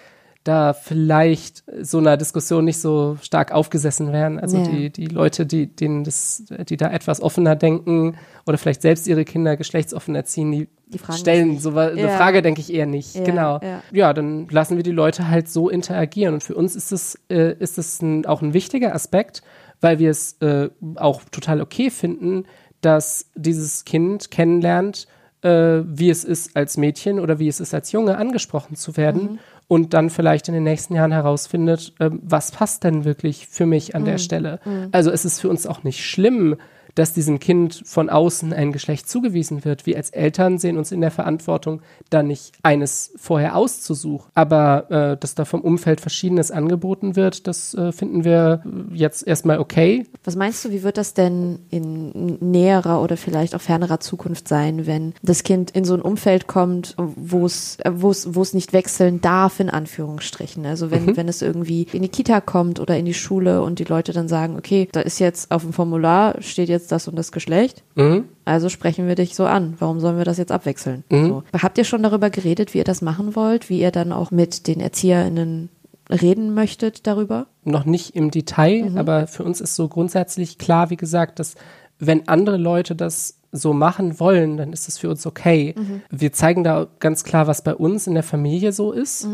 [0.45, 4.39] da vielleicht so einer Diskussion nicht so stark aufgesessen wären.
[4.39, 4.65] Also Ja.
[4.69, 8.17] die, die Leute, die, denen das, die da etwas offener denken
[8.47, 12.09] oder vielleicht selbst ihre Kinder geschlechtsoffen erziehen, die, Die stellen das so eine Ja.
[12.17, 13.15] Frage, denke ich eher nicht.
[13.15, 13.59] Ja, genau.
[13.63, 13.83] ja.
[13.91, 14.13] Ja.
[14.13, 16.35] dann lassen wir die Leute halt so interagieren.
[16.35, 19.43] Und für uns ist es, äh, ist es ein, auch ein wichtiger Aspekt,
[19.81, 22.45] weil wir es äh, auch total okay finden,
[22.83, 25.09] dass dieses Kind kennenlernt,
[25.41, 29.23] äh, wie es ist als Mädchen oder wie es ist als Junge angesprochen zu werden
[29.23, 29.39] Mhm.
[29.69, 33.95] Und dann vielleicht in den nächsten Jahren herausfindet, ähm, was passt denn wirklich für mich
[33.95, 34.07] an Mhm.
[34.07, 34.61] der Stelle.
[34.93, 36.57] Also es ist für uns auch nicht schlimm,
[36.95, 39.87] dass diesem Kind von außen ein Geschlecht zugewiesen wird.
[39.87, 44.31] Wir als Eltern sehen uns in der Verantwortung, da nicht eines vorher auszusuchen.
[44.35, 49.59] Aber äh, dass da vom Umfeld Verschiedenes angeboten wird, das äh, finden wir jetzt erstmal
[49.59, 50.07] okay.
[50.25, 54.87] Was meinst du, wie wird das denn in näherer oder vielleicht auch fernerer Zukunft sein,
[54.87, 58.55] wenn das Kind in so ein Umfeld kommt, wo es, äh, wo es, wo es
[58.55, 60.65] nicht wechseln darf, in Anführungsstrichen?
[60.67, 63.85] Also wenn, wenn es irgendwie in die Kita kommt oder in die Schule und die
[63.85, 67.33] Leute dann sagen, okay, da ist jetzt auf dem Formular steht jetzt das und das
[67.33, 67.83] Geschlecht.
[67.95, 68.25] Mhm.
[68.45, 69.75] Also sprechen wir dich so an.
[69.79, 71.05] Warum sollen wir das jetzt abwechseln?
[71.11, 71.43] So.
[71.61, 74.67] Habt ihr schon darüber geredet, wie ihr das machen wollt, wie ihr dann auch mit
[74.67, 75.71] den ErzieherInnen
[76.11, 77.47] reden möchtet darüber?
[77.65, 81.55] noch nicht im Detail, aber für uns ist so grundsätzlich klar, wie gesagt, dass
[81.99, 85.75] wenn andere Leute das so machen wollen, dann ist es für uns okay.
[86.11, 89.29] Wir zeigen da ganz klar, was bei uns in der Familie so ist.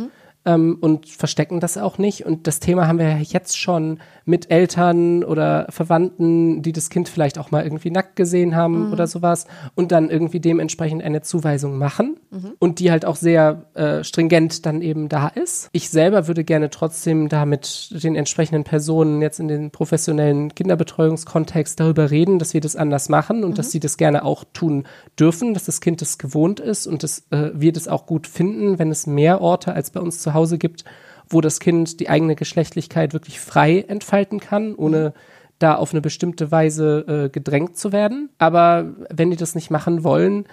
[0.45, 2.25] Ähm, und verstecken das auch nicht.
[2.25, 7.09] Und das Thema haben wir ja jetzt schon mit Eltern oder Verwandten, die das Kind
[7.09, 11.77] vielleicht auch mal irgendwie nackt gesehen haben oder sowas und dann irgendwie dementsprechend eine Zuweisung
[11.77, 12.17] machen
[12.59, 15.69] und die halt auch sehr äh, stringent dann eben da ist.
[15.73, 21.81] Ich selber würde gerne trotzdem da mit den entsprechenden Personen jetzt in den professionellen Kinderbetreuungskontext
[21.81, 24.85] darüber reden, dass wir das anders machen und dass sie das gerne auch tun
[25.19, 28.79] dürfen, dass das Kind das gewohnt ist und dass äh, wir das auch gut finden,
[28.79, 30.85] wenn es mehr Orte als bei uns zu Hause gibt,
[31.29, 35.13] wo das Kind die eigene Geschlechtlichkeit wirklich frei entfalten kann, ohne
[35.59, 38.31] da auf eine bestimmte Weise äh, gedrängt zu werden.
[38.39, 40.47] Aber wenn die das nicht machen wollen,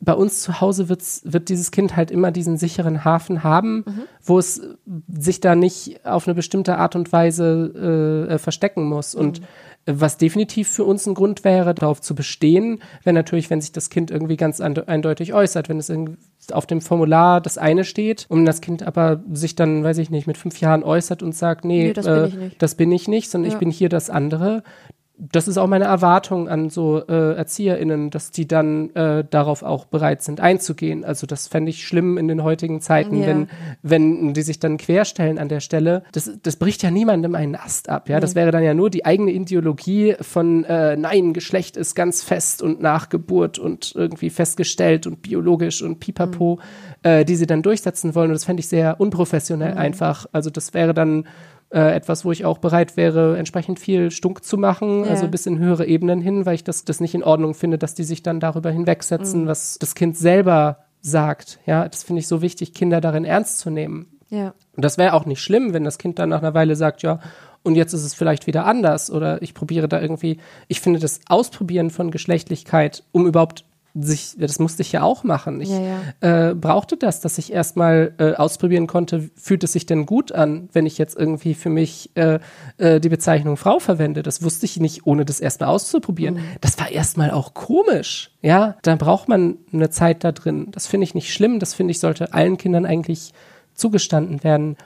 [0.00, 3.84] bei uns zu Hause wird's, wird dieses Kind halt immer diesen sicheren Hafen haben,
[4.22, 4.62] wo es
[5.12, 9.14] sich da nicht auf eine bestimmte Art und Weise äh, äh, verstecken muss.
[9.14, 9.40] Und
[9.90, 13.88] was definitiv für uns ein Grund wäre, darauf zu bestehen, wenn natürlich, wenn sich das
[13.90, 15.90] Kind irgendwie ganz eindeutig äußert, wenn es
[16.52, 20.26] auf dem Formular das eine steht und das Kind aber sich dann, weiß ich nicht,
[20.26, 22.62] mit fünf Jahren äußert und sagt, nee, Nee, das bin äh, ich nicht.
[22.62, 23.56] das bin ich nicht, sondern Ja.
[23.56, 24.62] ich bin hier das andere.
[25.20, 29.84] Das ist auch meine Erwartung an so äh, ErzieherInnen, dass die dann äh, darauf auch
[29.84, 31.04] bereit sind einzugehen.
[31.04, 33.26] Also das fände ich schlimm in den heutigen Zeiten, Ja.
[33.26, 33.48] wenn,
[33.82, 36.04] wenn die sich dann querstellen an der Stelle.
[36.12, 38.08] Das, das bricht ja niemandem einen Ast ab.
[38.08, 42.22] Ja, das wäre dann ja nur die eigene Ideologie von äh, Nein, Geschlecht ist ganz
[42.22, 46.60] fest und nach Geburt und irgendwie festgestellt und biologisch und pipapo,
[47.02, 48.28] äh, die sie dann durchsetzen wollen.
[48.30, 50.26] Und das fände ich sehr unprofessionell einfach.
[50.30, 51.24] Also das wäre dann
[51.70, 55.10] äh, etwas, wo ich auch bereit wäre, entsprechend viel Stunk zu machen, Ja.
[55.10, 57.94] also bis in höhere Ebenen hin, weil ich das, das nicht in Ordnung finde, dass
[57.94, 61.58] die sich dann darüber hinwegsetzen, was das Kind selber sagt.
[61.66, 64.18] Ja, das finde ich so wichtig, Kinder darin ernst zu nehmen.
[64.30, 64.54] Ja.
[64.76, 67.20] Und das wäre auch nicht schlimm, wenn das Kind dann nach einer Weile sagt, ja,
[67.62, 70.38] und jetzt ist es vielleicht wieder anders oder ich probiere da irgendwie,
[70.68, 73.64] ich finde das Ausprobieren von Geschlechtlichkeit, um überhaupt
[73.94, 75.60] sich, das musste ich ja auch machen.
[75.60, 80.06] Ich Ja, Äh, brauchte das, dass ich erstmal äh, ausprobieren konnte, fühlt es sich denn
[80.06, 82.38] gut an, wenn ich jetzt irgendwie für mich äh,
[82.76, 84.22] äh, die Bezeichnung Frau verwende.
[84.22, 86.38] Das wusste ich nicht, ohne das erstmal auszuprobieren.
[86.60, 88.30] Das war erstmal auch komisch.
[88.42, 90.68] Ja, da braucht man eine Zeit da drin.
[90.70, 91.58] Das finde ich nicht schlimm.
[91.58, 93.32] Das finde ich, sollte allen Kindern eigentlich
[93.74, 94.76] zugestanden werden.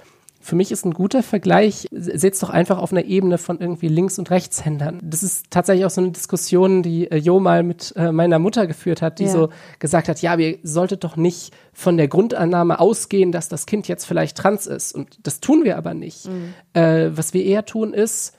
[0.45, 4.19] Für mich ist ein guter Vergleich, seht's doch einfach auf einer Ebene von irgendwie Links-
[4.19, 4.99] und Rechtshändern.
[5.03, 8.67] Das ist tatsächlich auch so eine Diskussion, die äh, Jo mal mit äh, meiner Mutter
[8.67, 9.31] geführt hat, die Ja.
[9.31, 13.87] so gesagt hat, ja, wir solltet doch nicht von der Grundannahme ausgehen, dass das Kind
[13.87, 14.93] jetzt vielleicht trans ist.
[14.97, 16.29] Und das tun wir aber nicht.
[16.75, 18.35] Äh, was wir eher tun ist,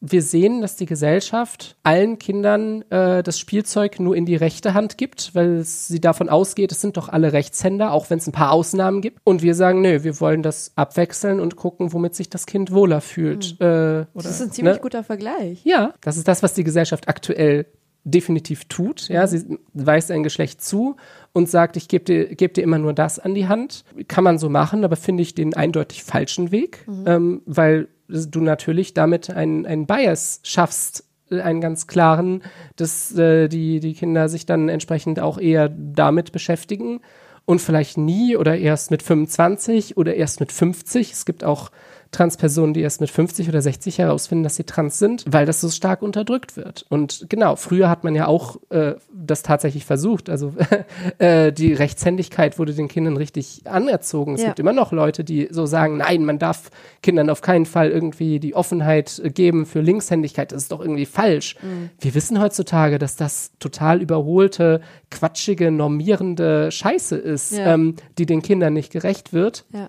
[0.00, 4.96] wir sehen, dass die Gesellschaft allen Kindern äh, das Spielzeug nur in die rechte Hand
[4.96, 8.52] gibt, weil sie davon ausgeht, es sind doch alle Rechtshänder, auch wenn es ein paar
[8.52, 9.18] Ausnahmen gibt.
[9.24, 13.02] Und wir sagen, nö, wir wollen das abwechseln und gucken, womit sich das Kind wohler
[13.02, 13.60] fühlt.
[13.60, 14.80] Äh, oder, Das ist ein ziemlich ne?
[14.80, 15.60] guter Vergleich.
[15.64, 17.66] Ja, das ist das, was die Gesellschaft aktuell
[18.04, 19.08] definitiv tut.
[19.08, 20.96] Ja, sie weist ein Geschlecht zu
[21.32, 23.84] und sagt, ich gebe dir, geb dir immer nur das an die Hand.
[24.08, 28.94] Kann man so machen, aber finde ich den eindeutig falschen Weg, ähm, weil du natürlich
[28.94, 32.42] damit einen, Bias schaffst, äh, einen ganz klaren,
[32.76, 37.00] dass äh, die, die Kinder sich dann entsprechend auch eher damit beschäftigen
[37.44, 41.12] und vielleicht nie oder erst mit 25 oder erst mit 50.
[41.12, 41.70] Es gibt auch
[42.12, 45.68] Transpersonen, die erst mit 50 oder 60 herausfinden, dass sie trans sind, weil das so
[45.70, 46.84] stark unterdrückt wird.
[46.88, 50.28] Und genau, früher hat man ja auch äh, das tatsächlich versucht.
[50.28, 50.52] Also
[51.18, 54.34] äh, die Rechtshändigkeit wurde den Kindern richtig anerzogen.
[54.34, 54.48] Es Ja.
[54.48, 56.70] gibt immer noch Leute, die so sagen, nein, man darf
[57.02, 60.50] Kindern auf keinen Fall irgendwie die Offenheit äh, geben für Linkshändigkeit.
[60.52, 61.56] Das ist doch irgendwie falsch.
[61.62, 61.90] Mhm.
[62.00, 64.80] Wir wissen heutzutage, dass das total überholte,
[65.10, 67.74] quatschige, normierende Scheiße ist, Ja.
[67.74, 69.64] ähm, die den Kindern nicht gerecht wird.
[69.72, 69.88] Ja.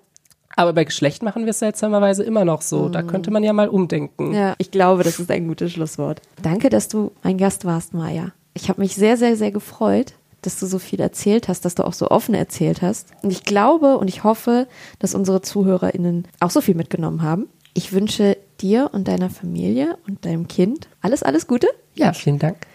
[0.56, 2.88] Aber bei Geschlecht machen wir es seltsamerweise immer noch so.
[2.88, 4.34] Da könnte man ja mal umdenken.
[4.34, 6.20] Ja, ich glaube, das ist ein gutes Schlusswort.
[6.42, 8.32] Danke, dass du mein Gast warst, Maja.
[8.54, 11.84] Ich habe mich sehr, sehr, sehr gefreut, dass du so viel erzählt hast, dass du
[11.84, 13.08] auch so offen erzählt hast.
[13.22, 14.66] Und ich glaube und ich hoffe,
[14.98, 17.48] dass unsere ZuhörerInnen auch so viel mitgenommen haben.
[17.74, 21.68] Ich wünsche dir und deiner Familie und deinem Kind alles, alles Gute.
[21.94, 22.66] Ja, vielen Dank.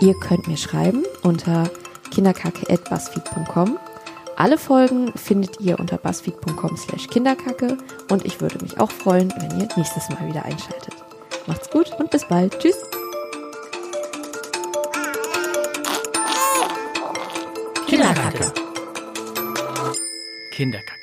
[0.00, 1.70] Ihr könnt mir schreiben unter
[2.10, 3.78] kinderkacke.buzzfeed.com.
[4.36, 7.78] Alle Folgen findet ihr unter buzzfeed.com slash kinderkacke
[8.10, 10.94] und ich würde mich auch freuen, wenn ihr nächstes Mal wieder einschaltet.
[11.46, 12.58] Macht's gut und bis bald.
[12.58, 12.76] Tschüss.
[17.86, 18.52] Kinderkacke.
[20.50, 21.01] Kinderkacke.